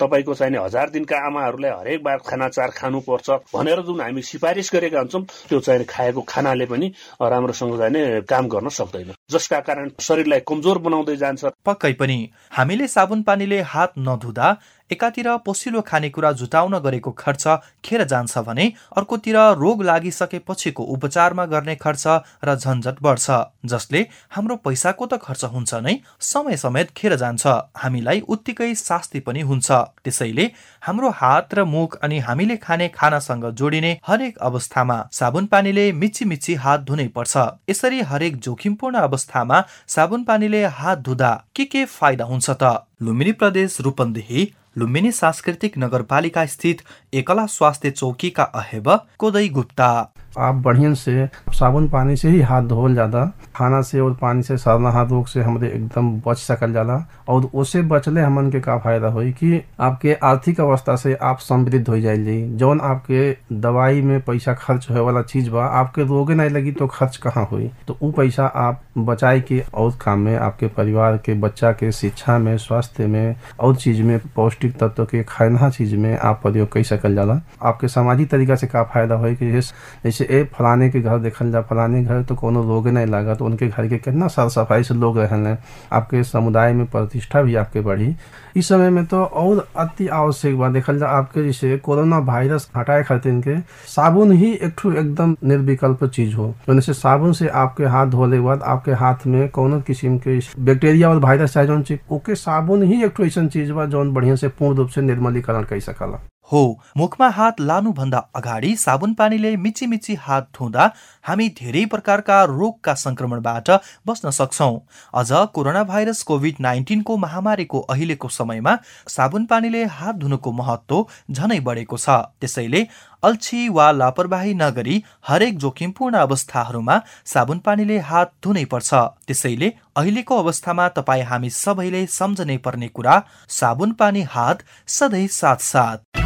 तपाईँको 0.01 0.35
चाहिने 0.35 0.59
हजार 0.59 0.91
दिनका 0.91 1.17
आमाहरूलाई 1.27 1.71
हरेक 1.71 2.03
बार 2.03 2.19
खाना 2.27 2.49
चार 2.49 2.71
खानुपर्छ 2.71 3.31
भनेर 3.55 3.83
जुन 3.83 4.01
हामी 4.01 4.23
सिफारिस 4.23 4.71
गरेका 4.73 4.99
हुन्छौँ 4.99 5.23
त्यो 5.49 5.61
चाहिँ 5.61 5.85
खाएको 5.87 6.21
खानाले 6.29 6.67
पनि 6.67 6.93
राम्रोसँग 7.23 7.79
जाने 7.79 8.21
काम 8.29 8.49
गर्न 8.49 8.69
सक्दैन। 8.69 9.15
जसका 9.31 9.61
कारण 9.61 9.91
शरीरलाई 10.01 10.41
कमजोर 10.49 10.79
बनाउँदै 10.81 11.17
जान्छ। 11.17 11.55
पक्कै 11.65 11.93
पनि 11.95 12.19
हामीले 12.53 12.87
साबुन 12.89 13.23
पानीले 13.23 13.61
हात 13.73 13.93
नधुँदा 14.01 14.49
एकातिर 14.91 15.27
पोसिलो 15.47 15.81
खानेकुरा 15.87 16.31
जुटाउन 16.33 16.75
गरेको 16.85 17.11
खर्च 17.15 17.45
खेर 17.85 18.03
जान्छ 18.05 18.39
भने 18.47 18.65
अर्कोतिर 18.97 19.37
रोग 19.57 19.83
लागिसकेपछिको 19.85 20.83
उपचारमा 20.95 21.45
गर्ने 21.47 21.75
खर्च 21.77 22.07
र 22.45 22.55
झन्झट 22.57 22.97
बढ्छ 23.01 23.37
जसले 23.73 24.01
हाम्रो 24.31 24.57
पैसाको 24.65 25.07
त 25.07 25.19
खर्च 25.23 25.45
हुन्छ 25.53 25.75
नै 25.87 25.95
समय 26.23 26.57
समेत 26.57 26.91
खेर 26.97 27.15
जान्छ 27.17 27.47
हामीलाई 27.77 28.21
उत्तिकै 28.29 28.75
शास्ति 28.77 29.21
पनि 29.21 29.41
हुन्छ। 29.43 29.71
त्यसैले 30.03 30.47
हाम्रो 30.83 31.11
हात 31.21 31.55
र 31.55 31.65
मुख 31.67 31.95
अनि 32.03 32.19
हामीले 32.27 32.57
खाने 32.59 32.89
खानासँग 32.91 33.47
जोडिने 33.55 33.93
हरेक 34.07 34.39
अवस्थामा 34.43 34.99
साबुन 35.13 35.47
पानीले 35.47 35.87
मिची 35.95 36.25
मिची 36.25 36.55
हात 36.67 36.81
धुनै 36.91 37.07
पर्छ। 37.15 37.47
यसरी 37.71 38.01
हरेक 38.11 38.41
जोखिमपूर्ण 38.41 38.97
अवस्थामा 39.21 39.63
साबुन 39.95 40.23
पानीले 40.25 40.65
हात 40.81 40.99
धुँदा 41.05 41.31
के 41.57 41.65
के 41.65 41.85
फाइदा 41.85 42.25
हुन्छ 42.25 42.51
त? 42.63 42.87
लुम्बिनी 43.03 43.33
प्रदेश 43.41 43.81
रूपन्देही 43.81 44.49
लुम्बिनी 44.79 45.11
सांस्कृतिक 45.13 45.79
नगरपालिका 45.79 46.45
स्थित 46.55 46.83
एकला 47.21 47.47
स्वास्थ्य 47.57 47.91
चौकी 47.91 48.31
का 48.39 48.43
अहेब 48.63 48.89
कोदई 49.19 49.49
गुप्ता 49.59 49.91
आप 50.39 50.55
बढ़िया 50.65 50.93
से 50.95 51.27
साबुन 51.53 51.89
पानी 51.89 52.17
से 52.17 52.29
ही 52.29 52.41
हाथ 52.41 52.63
धोल 52.63 52.95
जाता। 52.95 53.25
खाना 53.57 53.81
से 53.83 54.01
और 54.01 54.13
पानी 54.15 54.43
से 54.43 54.55
हाथ 54.55 55.07
रोग 55.11 55.27
से 55.27 55.43
हमारे 55.43 55.69
एकदम 55.69 56.11
बच 56.27 56.39
सकल 56.39 56.73
जाला। 56.73 57.05
और 57.29 57.49
उसे 57.55 57.83
बचले 57.83 58.21
हमन 58.21 58.51
के 58.51 58.61
का 58.61 58.77
फ़ायदा 58.79 59.09
हुई 59.09 59.31
कि 59.33 59.63
आपके 59.81 60.13
आर्थिक 60.25 60.61
अवस्था 60.61 60.95
से 60.97 61.15
आप 61.15 61.39
समृद्ध 61.39 61.89
हो 61.89 61.99
जाइल 62.01 62.57
जौन 62.59 62.81
आपके 62.81 63.31
दवाई 63.61 64.01
में 64.03 64.21
पैसा 64.21 64.55
खर्च 64.55 64.87
होए 64.91 65.01
वाला 65.01 65.23
चीज़ 65.23 65.51
बा, 65.51 65.65
आपके 65.65 66.03
रोगे 66.03 66.35
नहीं 66.35 66.51
लगी 66.51 66.73
तो 66.73 66.87
खर्च 66.87 67.17
कहाँ 67.17 67.47
हुई? 67.53 67.71
तो 67.89 67.97
वो 68.03 68.11
पैसा 68.13 68.47
आप 68.47 68.81
बचाए 68.99 69.41
के 69.41 69.63
और 69.75 69.93
काम 70.01 70.19
में, 70.19 70.37
आपके 70.37 70.67
परिवार 70.69 71.17
के, 71.17 71.35
बच्चा 71.35 71.73
के, 71.73 71.93
शिक्षा 71.93 72.39
में, 72.39 72.57
स्वास्थ्य 72.59 73.07
में 73.07 73.37
और 73.61 73.77
चीज़ 73.77 74.03
में, 74.03 74.19
पौष्टिक 74.37 74.77
तत्व 74.79 75.05
के 75.05 75.23
खाना 75.29 75.71
चीज़ 75.71 75.97
में 75.97 76.17
आप 76.19 76.41
प्रयोग 76.43 76.73
कर 76.73 76.83
सकल 76.83 77.15
जाला। 77.15 77.41
आपके 77.63 77.89
सामाजिक 77.89 78.31
तरीका 78.31 78.55
से 78.55 78.67
का 78.67 78.83
फ़ायदा 78.85 79.23
कि 79.35 79.61
जैसे 80.05 80.20
जैसे 80.21 80.35
ए, 80.35 80.45
फलाने 80.55 80.89
के 80.91 81.01
घर 81.01 81.19
देखल 81.19 81.51
जा, 81.53 81.61
फलाने 81.63 82.03
घर 82.05 82.23
तो 82.23 82.35
कोनो 82.35 82.63
रोग 82.63 82.89
नहीं 82.89 83.07
लगा 83.07 83.35
तो 83.35 83.45
उनके 83.45 83.69
घर 83.69 83.89
के 83.89 83.99
कितना 83.99 84.29
साफ़ 84.29 84.51
सफ़ाई 84.53 84.83
से 84.83 84.95
लोग 84.95 85.19
रहने 85.19 85.57
आपके 85.93 86.23
समुदाय 86.25 86.73
में 86.73 86.87
प्रतिष्ठा 86.87 87.43
भी 87.43 87.55
आपके 87.55 87.81
बढ़ी। 87.81 88.15
इस 88.57 88.69
समय 88.69 88.91
में 88.91 89.05
तो 89.07 89.23
और 89.23 89.67
अति 89.77 90.07
आवश्यक 90.09 90.59
बात 90.59 90.73
देखल 90.73 90.99
जा, 90.99 91.07
आपके 91.07 91.45
जैसे 91.45 91.77
कोरोना 91.79 92.19
वायरस 92.19 92.69
हटाए 92.77 93.03
खातिर 93.03 93.41
के 93.41 93.59
साबुन 93.91 94.33
ही 94.33 94.53
एक 94.53 94.81
एकदम 94.87 95.37
निर्विकल्प 95.45 96.05
चीज़ 96.05 96.35
हो। 96.37 96.55
जैसे 96.71 96.95
साबुन 96.95 97.33
से 97.33 97.49
आपके 97.49 97.85
हाथ 97.85 98.07
धोले 98.07 98.37
के 98.37 98.43
बाद 98.43 98.63
आपके 98.63 98.93
हाथ 98.93 99.27
में 99.27 99.49
कोनो 99.49 99.81
किस्म 99.81 100.19
के 100.19 100.39
बैक्टीरिया 100.65 101.11
और 101.11 101.19
वायरस 101.21 101.55
चाहे 101.55 101.67
जौन 101.67 101.83
चीज़ 101.83 102.15
ओके 102.15 102.35
साबुन 102.35 102.83
ही 102.83 103.05
एक 103.05 103.21
ऐसा 103.21 103.47
चीज़ 103.47 103.73
बा 103.73 103.87
जौन 103.87 104.13
बढ़िया 104.15 104.37
से 104.37 104.49
पूर्ण 104.49 104.77
रूप 104.77 104.89
से 104.89 105.03
निर्मलीकरण 105.03 105.63
कर 105.63 105.81
सकला। 105.81 106.21
हो। 106.51 106.63
मुखमा 106.97 107.29
हात 107.31 107.61
लानुभन्दा 107.61 108.19
अगाडि 108.37 108.75
साबुन 108.77 109.13
पानीले 109.15 109.55
मिची 109.57 109.87
मिची 109.87 110.15
हात 110.21 110.49
धुँदा 110.55 110.89
हामी 111.25 111.49
धेरै 111.59 111.85
प्रकारका 111.87 112.43
रोगका 112.45 112.95
संक्रमणबाट 112.97 113.71
बस्न 114.07 114.31
सक्छौ। 114.31 114.71
अझ 115.15 115.31
कोरोना 115.55 115.83
भाइरस 115.85 116.23
कोभिड 116.23 116.57
नाइन्टिनको 116.61 117.17
महामारीको 117.17 117.81
अहिलेको 117.91 118.29
समयमा 118.31 118.77
साबुन 119.09 119.45
पानीले 119.47 119.85
हात 119.91 120.15
धुनुको 120.17 120.53
महत्व 120.53 121.05
झनै 121.31 121.61
बढेको 121.61 121.97
छ। 121.97 122.19
त्यसैले 122.41 122.87
अल्छी 123.23 123.69
वा 123.69 123.91
लापरवाही 123.93 124.55
नगरी 124.55 125.03
हरेक 125.29 125.59
जोखिमपूर्ण 125.59 126.17
अवस्थाहरूमा 126.19 126.97
साबुन 127.27 127.59
पानीले 127.61 127.99
हात 128.01 128.33
धुनै 128.45 128.65
पर्छ। 128.65 128.95
त्यसैले 129.27 129.73
अहिलेको 129.97 130.39
अवस्थामा 130.39 130.89
तपाईँ 130.97 131.23
हामी 131.25 131.51
सबैले 131.55 132.07
सम्झनै 132.11 132.57
पर्ने 132.65 132.89
कुरा 132.91 133.23
साबुन 133.51 133.93
पानी 133.95 134.23
हात 134.31 134.65
सधैँ 134.89 135.27
साथ 135.33 135.69
साथ 135.69 136.20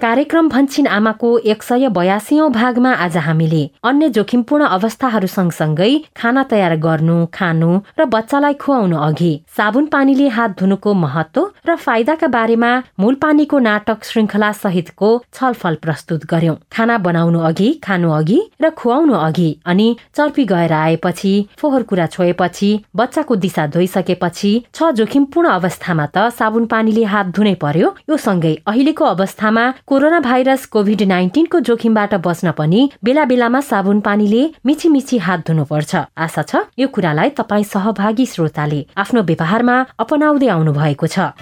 कार्यक्रम 0.00 0.48
भन्छिन 0.48 0.86
आमाको 0.88 1.30
एक 1.52 1.62
सय 1.62 1.88
बयासीौं 1.88 2.48
भागमा 2.52 2.92
आज 3.04 3.16
हामीले 3.16 3.62
अन्य 3.84 4.08
जोखिमपूर्ण 4.16 4.64
अवस्थाहरू 4.66 5.26
सँगसँगै 5.28 5.88
खाना 6.16 6.42
तयार 6.52 6.74
गर्नु 6.84 7.16
खानु 7.34 7.68
र 7.98 8.04
बच्चालाई 8.14 8.54
खुवाउनु 8.62 8.96
अघि 8.98 9.32
साबुन 9.56 9.86
पानीले 9.94 10.28
हात 10.36 10.54
धुनुको 10.60 10.94
महत्व 11.00 11.42
र 11.68 11.76
फाइदाका 11.84 12.28
बारेमा 12.36 12.70
मूल 13.00 13.14
पानीको 13.24 13.58
नाटक 13.66 14.04
श्रृङ्खला 14.04 14.50
सहितको 14.62 15.10
छलफल 15.34 15.74
प्रस्तुत 15.84 16.24
गर्यौं। 16.32 16.56
खाना 16.72 16.96
बनाउनु 17.06 17.44
अघि 17.50 17.68
खानु 17.84 18.10
अघि 18.20 18.40
र 18.62 18.70
खुवाउनु 18.80 19.20
अघि 19.20 19.50
अनि 19.66 19.88
चर्पी 20.16 20.44
गएर 20.54 20.72
आएपछि 20.78 21.34
फोहोर 21.60 21.82
कुरा 21.92 22.06
छोएपछि 22.16 22.70
बच्चाको 22.96 23.36
दिशा 23.44 23.66
धोइसकेपछि 23.76 24.54
छ 24.72 24.90
जोखिमपूर्ण 25.02 25.52
अवस्थामा 25.58 26.08
त 26.16 26.26
साबुन 26.40 26.66
पानीले 26.72 27.04
हात 27.12 27.36
धुनै 27.36 27.54
पर्यो। 27.60 27.94
यो 28.10 28.16
सँगै 28.26 28.56
अहिलेको 28.66 29.12
अवस्थामा 29.14 29.68
कोरोना 29.90 30.18
भाइरस 30.20 30.64
कोभिड 30.66 31.02
नाइन्टिनको 31.02 31.60
जोखिमबाट 31.66 32.14
बस्न 32.22 32.50
पनि 32.58 32.82
बेला 33.04 33.24
बेलामा 33.26 33.60
साबुन 33.60 34.00
पानीले 34.00 34.42
मिची 34.66 34.88
मिची 34.88 35.18
हात 35.18 35.42
धुनुपर्छ। 35.48 35.92
आशा 36.16 36.42
छ 36.42 36.62
यो 36.78 36.86
कुरालाई 36.94 37.30
तपाईँ 37.34 37.64
सहभागी 37.66 38.26
श्रोताले 38.26 38.80
आफ्नो 38.96 39.22
व्यवहारमा 39.26 39.76
अपनाउँदै 39.98 40.48
आउनु 40.54 40.72
भएको 40.78 41.06
छ। 41.10 41.34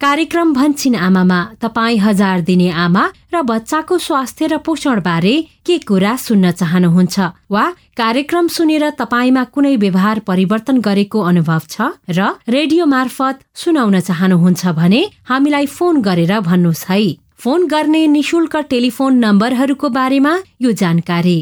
कार्यक्रम 0.00 0.52
भन्छिन 0.54 0.94
आमामा। 0.96 1.38
तपाईँ 1.60 1.98
हजार 1.98 2.40
दिने 2.40 2.68
आमा 2.70 3.04
र 3.34 3.42
बच्चाको 3.42 3.98
स्वास्थ्य 3.98 4.46
र 4.46 4.56
पोषण 4.62 5.00
बारे 5.02 5.34
के 5.66 5.78
कुरा 5.82 6.14
सुन्न 6.16 6.50
चाहनुहुन्छ 6.54 7.18
वा 7.50 7.64
कार्यक्रम 7.98 8.46
सुनेर 8.46 8.84
तपाईँमा 8.94 9.44
कुनै 9.50 9.74
व्यवहार 9.76 10.18
परिवर्तन 10.22 10.78
गरेको 10.80 11.18
अनुभव 11.20 11.62
छ 11.66 11.90
र 12.10 12.30
रेडियो 12.48 12.86
मार्फत 12.86 13.42
सुनाउन 13.58 14.00
चाहनुहुन्छ 14.00 14.66
भने 14.78 15.02
हामीलाई 15.26 15.66
फोन 15.66 16.02
गरेर 16.02 16.32
भन्नुहोस् 16.46 16.86
है। 16.90 17.02
फोन 17.42 17.66
गर्ने 17.66 18.06
निशुल्क 18.14 18.56
टेलिफोन 18.70 19.18
नम्बरहरूको 19.18 19.88
बारेमा 19.90 20.32
यो 20.62 20.70
जानकारी। 20.78 21.38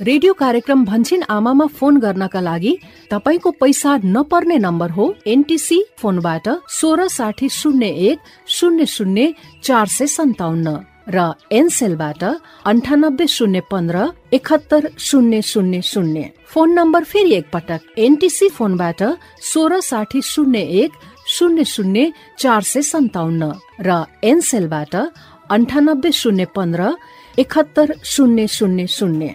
रेडियो 0.00 0.32
कार्यक्रम 0.32 0.84
भन्छन् 0.84 1.22
आमामा 1.28 1.64
फोन 1.78 1.96
गर्नका 2.00 2.40
लागि 2.40 2.72
तपाईँको 3.10 3.50
पैसा 3.60 3.96
नपर्ने 4.04 4.56
नम्बर 4.58 4.90
हो 4.90 5.04
एनटिसी 5.28 5.78
फोनबाट 6.00 6.48
सोह्र 6.72 7.06
साठी 7.08 7.48
शून्य 7.52 7.86
एक 8.08 8.18
शून्य 8.48 8.86
शून्य 8.86 9.32
चार 9.64 9.86
सय 9.88 10.06
सन्ताउन्न 10.06 10.76
र 11.08 11.26
एनसेलबाट 11.52 12.24
अन्ठानब्बे 12.64 13.26
शून्य 13.28 13.60
पन्ध्र 13.70 14.06
एकहत्तर 14.32 14.88
शून्य 14.98 15.40
शून्य 15.44 15.80
शून्य। 15.84 16.24
फोन 16.48 16.74
नम्बर 16.78 17.04
फेरि 17.04 17.34
एकपटक 17.34 17.98
एनटिसी 17.98 18.48
फोनबाट 18.56 19.02
सोह्र 19.52 19.80
साठी 19.82 20.20
शून्य 20.24 20.60
एक 20.82 20.92
शून्य 21.36 21.64
शून्य 21.76 22.10
चार 22.40 22.62
सय 22.72 22.82
सन्ताउन्न 22.92 23.52
र 23.86 24.02
एनसेलबाट 24.24 24.96
अन्ठानब्बे 24.96 26.12
शून्य 26.12 26.44
पन्ध्र 26.56 26.90
एकहत्तर 27.38 27.92
शून्य 28.04 28.46
शून्य 28.48 28.86
शून्य। 28.88 29.34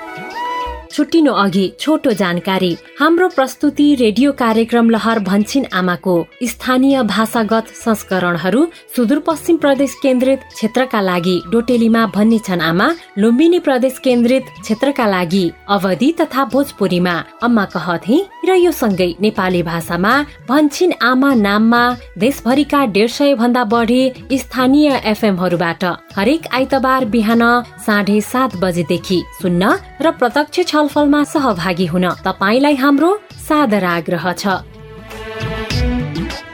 छुट्टिनु 0.93 1.31
अघि 1.33 1.65
छोटो 1.79 2.11
जानकारी। 2.21 2.75
हाम्रो 2.99 3.27
प्रस्तुति 3.29 3.93
रेडियो 3.95 4.31
कार्यक्रम 4.33 4.89
लहर 4.89 5.19
भन्छिन 5.23 5.65
आमाको। 5.73 6.15
स्थानीय 6.43 7.01
भाषागत 7.03 7.67
संस्करणहरू 7.75 8.65
सुदूरपश्चिम 8.95 9.57
प्रदेश 9.57 9.95
केन्द्रित 10.03 10.39
क्षेत्रका 10.53 11.01
लागि 11.01 11.35
डोटेलीमा 11.51 12.05
भन्ने 12.15 12.39
छन् 12.47 12.61
आमा 12.61 12.87
लुम्बिनी 13.17 13.59
प्रदेश 13.59 13.99
केन्द्रित 14.03 14.45
क्षेत्रका 14.61 15.07
लागि 15.07 15.45
अवधि 15.69 16.11
तथा 16.21 16.45
भोजपुरीमा। 16.53 17.15
अम्मा 17.43 17.65
कहथे 17.75 18.17
र 18.45 18.55
यो 18.55 18.71
सँगै 18.73 19.09
नेपाली 19.21 19.63
भाषामा 19.63 20.13
भन्छिन 20.49 20.93
आमा 21.01 21.33
नाममा 21.37 21.83
देशभरिका 22.17 22.85
डेढ 22.95 23.09
सय 23.09 23.33
भन्दा 23.35 23.63
बढी 23.73 24.01
स्थानीय 24.33 25.01
एफएमहरूबाट 25.05 25.83
हरेक 26.17 26.47
आइतबार 26.53 27.05
बिहान 27.13 27.43
साढे 27.85 28.19
सात 28.23 28.55
बजेदेखि 28.63 29.21
सुन्न 29.41 29.71
र 30.01 30.11
प्रत्यक्ष 30.19 30.59
छलफलमा 30.81 31.23
सहभागी 31.29 31.85
हुन 31.85 32.05
तपाईँलाई 32.25 32.75
हाम्रो 32.75 33.09
सादर 33.37 33.83
आग्रह 33.85 34.25
छ। 34.33 34.80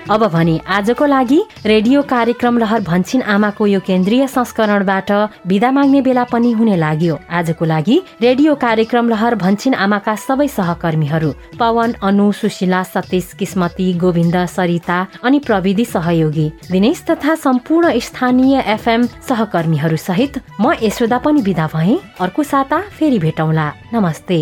अब 0.09 0.23
भने 0.33 0.59
आजको 0.67 1.05
लागि 1.05 1.39
रेडियो 1.65 2.01
कार्यक्रम 2.01 2.57
लहर 2.57 2.81
भन्छिन 2.81 3.21
आमाको 3.23 3.65
यो 3.67 3.79
केन्द्रीय 3.79 4.27
संस्करणबाट 4.27 5.11
विदा 5.47 5.71
माग्ने 5.71 6.01
बेला 6.01 6.23
पनि 6.23 6.51
हुने 6.51 6.75
लाग्यो। 6.75 7.17
आजको 7.29 7.65
लागि 7.65 7.97
रेडियो 8.21 8.55
कार्यक्रम 8.55 9.09
लहर 9.09 9.35
भन्छिन 9.35 9.73
आमाका 9.75 10.15
सबै 10.17 10.47
सहकर्मीहरू 10.47 11.31
पवन 11.59 11.93
अनु 12.01 12.31
सुशीला 12.31 12.81
सतीश 12.85 13.31
किस्मती 13.39 13.91
गोविन्द 13.99 14.37
सरिता 14.47 14.99
अनि 15.23 15.39
प्रविधि 15.39 15.85
सहयोगी 15.87 16.47
दिनेश 16.71 17.03
तथा 17.09 17.35
सम्पूर्ण 17.37 17.99
स्थानीय 17.99 18.63
एफएम 18.67 19.05
सहकर्मीहरू 19.29 19.97
सहित 19.99 20.39
म 20.61 20.73
यशोदा 20.81 21.17
पनि 21.19 21.41
विदा 21.41 21.67
भएँ। 21.73 21.99
अर्को 22.19 22.43
साता 22.45 22.79
फेरि 22.95 23.19
भेटौँला। 23.19 23.71
नमस्ते। 23.93 24.39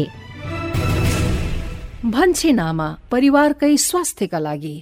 भन्छे 2.06 2.52
नामा 2.54 2.88
परिवारकै 3.12 3.76
स्वास्थ्यका 3.82 4.40
लागि। 4.40 4.76